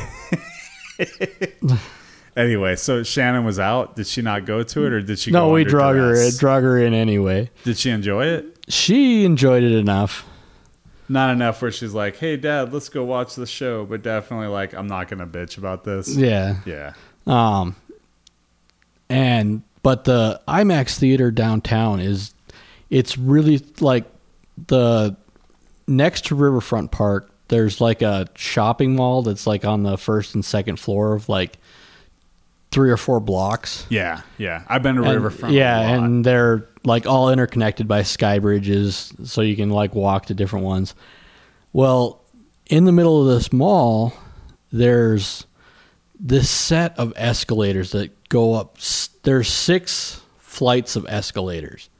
[2.36, 3.96] anyway, so Shannon was out.
[3.96, 5.32] Did she not go to it, or did she?
[5.32, 7.50] no, go we drug her, in, drug her in anyway.
[7.64, 8.56] Did she enjoy it?
[8.68, 10.24] She enjoyed it enough.
[11.08, 14.72] Not enough where she's like, "Hey, Dad, let's go watch the show," but definitely like,
[14.74, 16.58] "I'm not gonna bitch about this." Yeah.
[16.64, 16.92] Yeah.
[17.26, 17.76] Um,
[19.08, 22.34] and but the IMAX theater downtown is
[22.90, 24.04] it's really like
[24.68, 25.16] the
[25.86, 27.30] next to Riverfront Park.
[27.48, 31.58] There's like a shopping mall that's like on the first and second floor of like
[32.70, 33.84] three or four blocks.
[33.90, 34.62] Yeah, yeah.
[34.68, 35.54] I've been to And- Riverfront.
[35.54, 40.34] yeah, and they're like all interconnected by sky bridges, so you can like walk to
[40.34, 40.94] different ones.
[41.72, 42.20] Well,
[42.66, 44.14] in the middle of this mall,
[44.72, 45.44] there's
[46.22, 48.78] this set of escalators that go up.
[49.24, 51.90] There's six flights of escalators.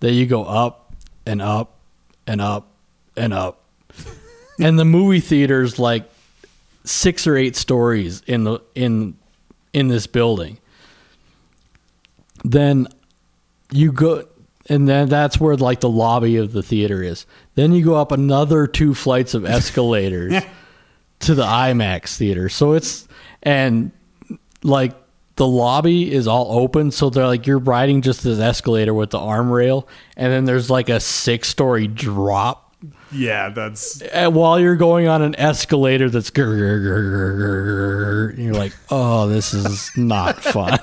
[0.00, 0.94] That you go up
[1.26, 1.78] and up
[2.26, 2.68] and up
[3.16, 3.64] and up,
[4.60, 6.08] and the movie theater's like
[6.84, 9.16] six or eight stories in the in
[9.72, 10.58] in this building.
[12.44, 12.86] Then
[13.72, 14.24] you go
[14.68, 17.26] and then that's where like the lobby of the theater is.
[17.54, 20.42] Then you go up another two flights of escalators
[21.20, 22.48] to the imax theater.
[22.48, 23.08] So it's
[23.44, 23.90] and
[24.62, 24.94] like
[25.36, 29.18] the lobby is all open so they're like you're riding just this escalator with the
[29.18, 32.62] arm rail and then there's like a six story drop
[33.10, 38.34] yeah, that's and while you're going on an escalator that's grr, grr, grr, grr, grr,
[38.34, 40.78] grr, you're like oh this is not fun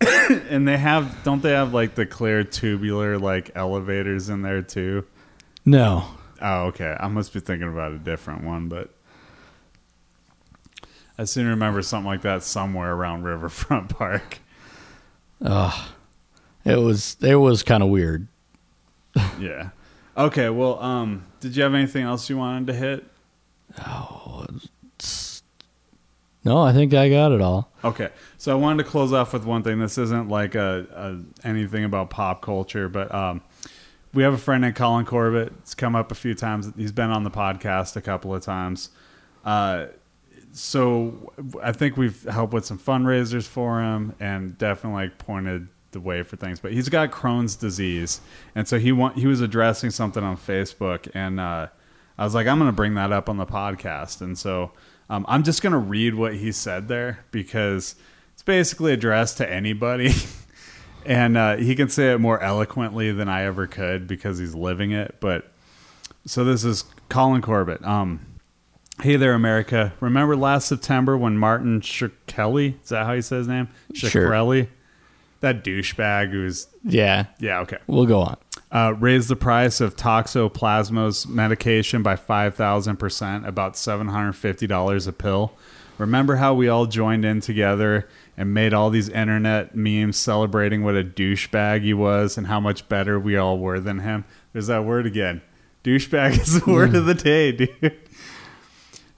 [0.50, 5.04] and they have don't they have like the clear tubular like elevators in there too?
[5.64, 6.06] no
[6.40, 6.96] Oh, okay.
[6.98, 8.90] I must be thinking about a different one, but
[11.18, 14.38] I seem to remember something like that somewhere around Riverfront Park.
[16.64, 18.26] it was it was kind of weird
[19.38, 19.70] Yeah.
[20.16, 23.04] Okay, well, um, did you have anything else you wanted to hit?
[26.44, 27.70] No, I think I got it all.
[27.82, 29.80] Okay, so I wanted to close off with one thing.
[29.80, 33.42] This isn't like a, a anything about pop culture, but um,
[34.14, 35.52] we have a friend named Colin Corbett.
[35.58, 36.70] It's come up a few times.
[36.76, 38.90] He's been on the podcast a couple of times.
[39.44, 39.86] Uh,
[40.56, 41.32] so
[41.62, 46.22] I think we've helped with some fundraisers for him, and definitely like pointed the way
[46.22, 46.60] for things.
[46.60, 48.20] But he's got Crohn's disease,
[48.54, 51.68] and so he want he was addressing something on Facebook, and uh,
[52.16, 54.72] I was like, I'm going to bring that up on the podcast, and so
[55.10, 57.94] um, I'm just going to read what he said there because
[58.32, 60.12] it's basically addressed to anybody.
[61.06, 64.92] and uh, he can say it more eloquently than I ever could because he's living
[64.92, 65.16] it.
[65.20, 65.52] But
[66.24, 67.84] so this is Colin Corbett.
[67.84, 68.35] Um,
[69.02, 69.92] hey there, America!
[70.00, 72.82] Remember last September when Martin Shkreli?
[72.82, 73.68] Is that how you say his name?
[73.94, 74.10] Sure.
[74.10, 74.68] Shkreli,
[75.40, 78.36] that douchebag who's Yeah, yeah okay we'll go on.
[78.72, 85.52] uh, raised the price of toxoplasmos medication by 5,000%, about $750 a pill.
[85.98, 90.94] Remember how we all joined in together and made all these internet memes celebrating what
[90.94, 94.26] a douchebag he was and how much better we all were than him?
[94.52, 95.40] There's that word again.
[95.84, 97.96] Douchebag is the word of the day, dude.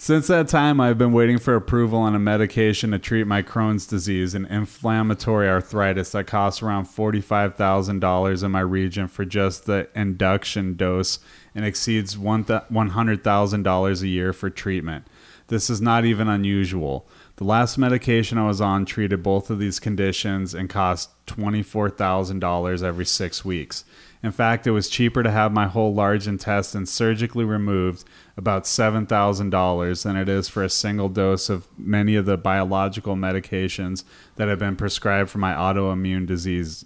[0.00, 3.84] Since that time, I've been waiting for approval on a medication to treat my Crohn's
[3.84, 10.76] disease and inflammatory arthritis that costs around $45,000 in my region for just the induction
[10.76, 11.18] dose
[11.52, 15.04] and exceeds $100,000 a year for treatment.
[15.48, 17.08] This is not even unusual.
[17.34, 23.04] The last medication I was on treated both of these conditions and cost $24,000 every
[23.04, 23.84] six weeks.
[24.22, 28.04] In fact, it was cheaper to have my whole large intestine surgically removed,
[28.36, 34.02] about $7,000, than it is for a single dose of many of the biological medications
[34.34, 36.84] that have been prescribed for my autoimmune disease.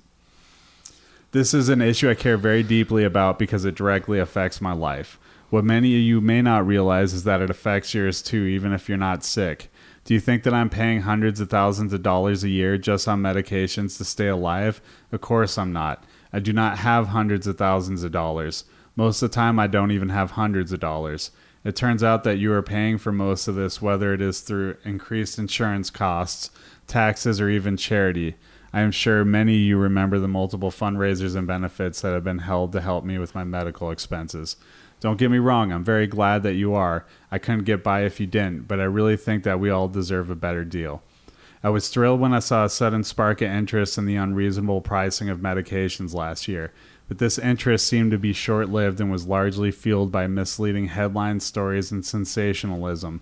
[1.31, 5.19] This is an issue I care very deeply about because it directly affects my life.
[5.49, 8.89] What many of you may not realize is that it affects yours too, even if
[8.89, 9.71] you're not sick.
[10.05, 13.23] Do you think that I'm paying hundreds of thousands of dollars a year just on
[13.23, 14.83] medications to stay alive?
[15.11, 16.05] Of course I'm not.
[16.33, 18.65] I do not have hundreds of thousands of dollars.
[18.97, 21.31] Most of the time, I don't even have hundreds of dollars.
[21.65, 24.77] It turns out that you are paying for most of this, whether it is through
[24.85, 26.51] increased insurance costs,
[26.87, 28.35] taxes, or even charity.
[28.73, 32.39] I am sure many of you remember the multiple fundraisers and benefits that have been
[32.39, 34.57] held to help me with my medical expenses.
[34.99, 37.05] Don't get me wrong, I'm very glad that you are.
[37.31, 40.31] I couldn't get by if you didn't, but I really think that we all deserve
[40.31, 41.03] a better deal.
[41.65, 45.29] I was thrilled when I saw a sudden spark of interest in the unreasonable pricing
[45.29, 46.73] of medications last year,
[47.07, 51.39] but this interest seemed to be short lived and was largely fueled by misleading headline
[51.39, 53.21] stories and sensationalism.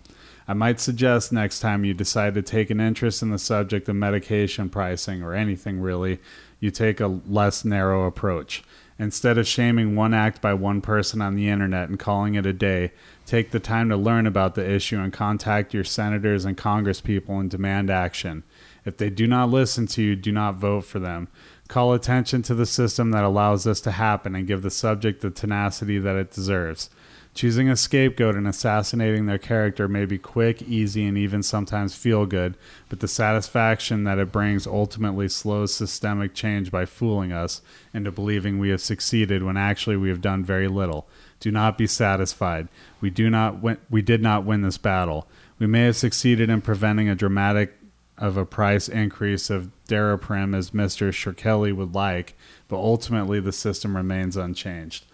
[0.49, 3.97] I might suggest next time you decide to take an interest in the subject of
[3.97, 6.19] medication pricing or anything really,
[6.61, 8.63] you take a less narrow approach.
[8.99, 12.53] Instead of shaming one act by one person on the internet and calling it a
[12.53, 12.93] day,
[13.31, 17.49] take the time to learn about the issue and contact your senators and congresspeople and
[17.49, 18.43] demand action.
[18.85, 21.29] If they do not listen to you, do not vote for them.
[21.69, 25.31] Call attention to the system that allows this to happen and give the subject the
[25.31, 26.91] tenacity that it deserves.
[27.33, 32.27] Choosing a scapegoat and assassinating their character may be quick, easy, and even sometimes feel
[32.27, 32.57] good,
[32.89, 37.63] but the satisfaction that it brings ultimately slows systemic change by fooling us
[37.95, 41.07] into believing we have succeeded when actually we have done very little.
[41.41, 42.69] Do not be satisfied.
[43.01, 45.27] We do not win, we did not win this battle.
[45.59, 47.77] We may have succeeded in preventing a dramatic
[48.19, 51.09] of a price increase of Daraprim as Mr.
[51.11, 52.37] Shirkelly would like,
[52.69, 55.05] but ultimately the system remains unchanged.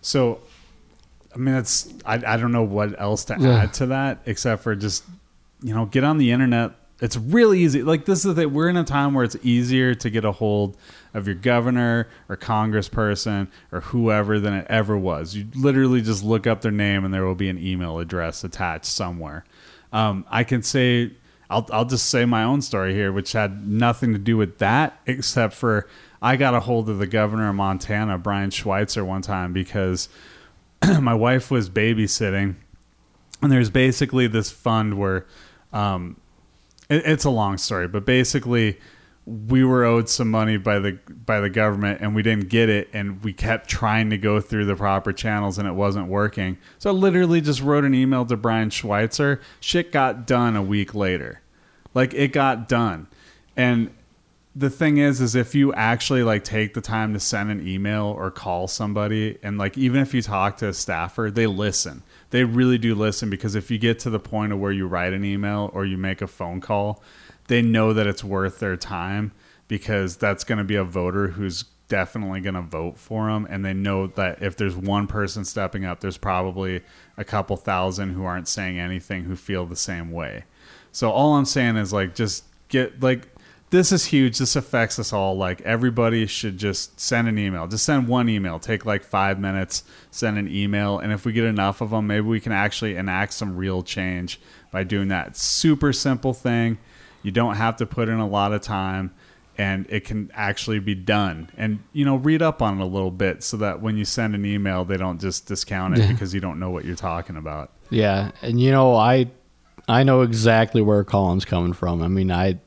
[0.00, 0.40] So
[1.34, 3.62] I mean, it's I, I don't know what else to Yeah.
[3.64, 5.04] add to that except for just
[5.62, 6.72] you know get on the internet.
[7.00, 7.82] It's really easy.
[7.82, 8.52] Like this is the thing.
[8.54, 10.76] We're in a time where it's easier to get a hold
[11.14, 15.34] of your governor or congressperson or whoever than it ever was.
[15.34, 18.86] You literally just look up their name and there will be an email address attached
[18.86, 19.44] somewhere.
[19.92, 21.12] Um, I can say
[21.50, 25.00] I'll I'll just say my own story here, which had nothing to do with that
[25.06, 25.86] except for
[26.22, 30.08] I got a hold of the governor of Montana, Brian Schweitzer, one time because
[31.00, 32.54] my wife was babysitting,
[33.42, 35.26] and there's basically this fund where,
[35.72, 36.16] um,
[36.88, 38.78] it, it's a long story, but basically,
[39.24, 42.88] we were owed some money by the by the government, and we didn't get it,
[42.92, 46.58] and we kept trying to go through the proper channels, and it wasn't working.
[46.78, 49.40] So I literally just wrote an email to Brian Schweitzer.
[49.60, 51.40] Shit got done a week later,
[51.94, 53.06] like it got done,
[53.56, 53.92] and
[54.54, 58.04] the thing is is if you actually like take the time to send an email
[58.04, 62.44] or call somebody and like even if you talk to a staffer they listen they
[62.44, 65.24] really do listen because if you get to the point of where you write an
[65.24, 67.02] email or you make a phone call
[67.52, 69.30] they know that it's worth their time
[69.68, 73.62] because that's going to be a voter who's definitely going to vote for them and
[73.62, 76.80] they know that if there's one person stepping up there's probably
[77.18, 80.44] a couple thousand who aren't saying anything who feel the same way
[80.92, 83.28] so all i'm saying is like just get like
[83.72, 84.36] this is huge.
[84.36, 85.34] This affects us all.
[85.34, 87.66] Like everybody should just send an email.
[87.66, 88.58] Just send one email.
[88.58, 89.84] Take like five minutes.
[90.10, 93.32] Send an email, and if we get enough of them, maybe we can actually enact
[93.32, 94.38] some real change
[94.70, 95.38] by doing that.
[95.38, 96.76] Super simple thing.
[97.22, 99.12] You don't have to put in a lot of time,
[99.58, 101.50] and it can actually be done.
[101.56, 104.34] And you know, read up on it a little bit so that when you send
[104.34, 107.70] an email, they don't just discount it because you don't know what you're talking about.
[107.90, 109.30] Yeah, and you know, I
[109.88, 112.02] I know exactly where Colin's coming from.
[112.02, 112.58] I mean, I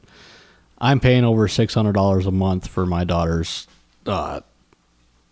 [0.80, 3.68] I'm paying over six hundred dollars a month for my daughter's
[4.06, 4.42] uh,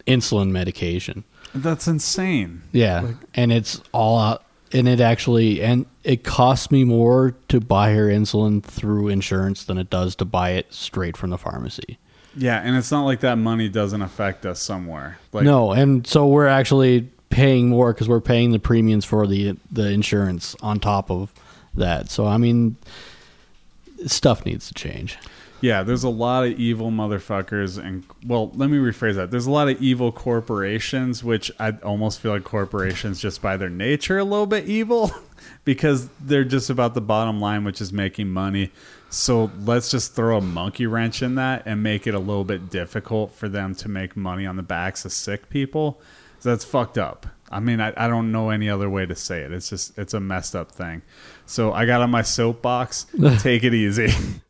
[0.08, 1.24] insulin medication.
[1.56, 2.64] That's insane.
[2.72, 4.43] Yeah, and it's all out,
[4.74, 9.78] and it actually and it costs me more to buy her insulin through insurance than
[9.78, 11.98] it does to buy it straight from the pharmacy.
[12.36, 15.20] Yeah, and it's not like that money doesn't affect us somewhere.
[15.32, 19.56] Like, no, and so we're actually paying more because we're paying the premiums for the
[19.72, 21.34] the insurance on top of
[21.76, 22.10] that.
[22.10, 22.76] So I mean,
[24.08, 25.18] stuff needs to change.
[25.64, 29.32] Yeah, there's a lot of evil motherfuckers, and well, let me rephrase that.
[29.32, 33.70] There's a lot of evil corporations, which I almost feel like corporations, just by their
[33.70, 35.10] nature, a little bit evil,
[35.64, 38.72] because they're just about the bottom line, which is making money.
[39.08, 42.70] So let's just throw a monkey wrench in that and make it a little bit
[42.70, 46.02] difficult for them to make money on the backs of sick people.
[46.40, 47.26] So that's fucked up.
[47.50, 49.54] I mean, I, I don't know any other way to say it.
[49.54, 51.04] It's just it's a messed up thing.
[51.46, 53.06] So I got on my soapbox.
[53.40, 54.10] Take it easy.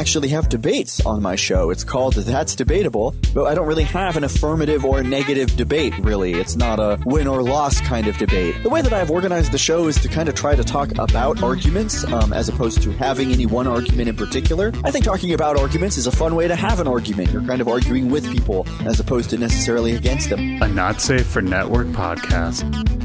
[0.00, 1.68] actually have debates on my show.
[1.68, 6.32] It's called That's Debatable, but I don't really have an affirmative or negative debate, really.
[6.32, 8.62] It's not a win or loss kind of debate.
[8.62, 11.42] The way that I've organized the show is to kind of try to talk about
[11.42, 14.72] arguments um, as opposed to having any one argument in particular.
[14.84, 17.30] I think talking about arguments is a fun way to have an argument.
[17.30, 20.62] You're kind of arguing with people as opposed to necessarily against them.
[20.62, 22.99] A not safe for network podcast.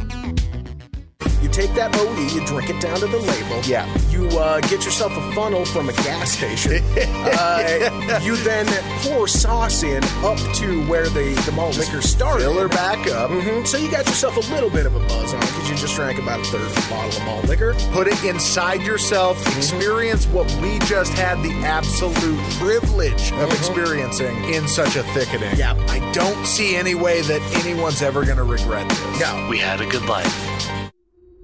[1.56, 3.62] You take that OE, you drink it down to the label.
[3.62, 3.88] Yeah.
[4.10, 6.84] You uh, get yourself a funnel from a gas station.
[6.98, 8.66] uh, you then
[9.04, 12.44] pour sauce in up to where the, the malt liquor started.
[12.44, 13.30] Fill her back up.
[13.32, 15.96] hmm So you got yourself a little bit of a buzz on because you just
[15.96, 17.74] drank about a third of a bottle of malt liquor.
[17.94, 19.42] Put it inside yourself.
[19.46, 19.58] Mm-hmm.
[19.58, 25.52] Experience what we just had the absolute privilege of experiencing in such a thickening.
[25.52, 25.80] Mm-hmm.
[25.80, 25.86] Yeah.
[25.88, 29.22] I don't see any way that anyone's ever going to regret this.
[29.22, 29.48] No.
[29.50, 30.75] We had a good life.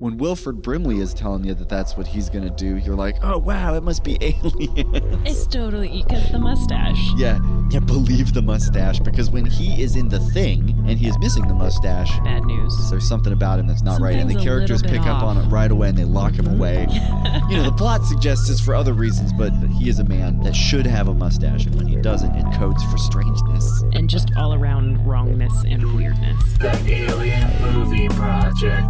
[0.01, 3.37] When Wilford Brimley is telling you that that's what he's gonna do, you're like, oh
[3.37, 5.21] wow, it must be alien.
[5.27, 6.97] It's totally because the mustache.
[7.17, 7.39] yeah,
[7.69, 11.47] yeah, believe the mustache because when he is in the thing and he is missing
[11.47, 12.89] the mustache, Bad news.
[12.89, 15.37] there's something about him that's not right, and the characters pick bit up on.
[15.37, 16.87] It right away and they lock him away.
[17.51, 20.55] you know, the plot suggests it's for other reasons, but he is a man that
[20.55, 23.83] should have a mustache, and when he doesn't, it codes for strangeness.
[23.93, 26.41] And just all around wrongness and weirdness.
[26.57, 28.87] The Alien Movie Project.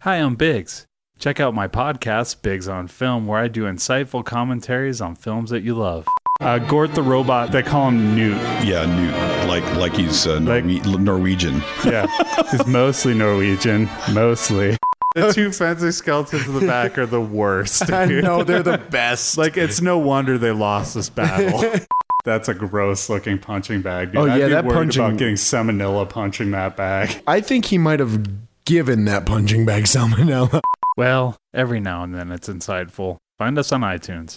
[0.00, 0.86] Hi, I'm Biggs.
[1.18, 5.62] Check out my podcast, Biggs on Film, where I do insightful commentaries on films that
[5.62, 6.06] you love.
[6.40, 8.36] Uh, Gort the robot, they call him Newt.
[8.64, 11.60] Yeah, Newt, like like he's uh, Norwe- Norwegian.
[11.84, 12.06] Yeah,
[12.52, 14.76] he's mostly Norwegian, mostly.
[15.16, 17.90] The two fencing skeletons in the back are the worst.
[17.92, 19.36] I know, they're the best.
[19.36, 21.74] Like, it's no wonder they lost this battle.
[22.24, 24.12] That's a gross looking punching bag.
[24.12, 24.20] Dude.
[24.20, 27.20] Oh, I'd yeah, be that worried punching- about getting salmonella punching that bag.
[27.26, 30.60] I think he might have given that punching bag salmonella.
[30.98, 33.16] Well, every now and then it's insightful.
[33.38, 34.36] Find us on iTunes.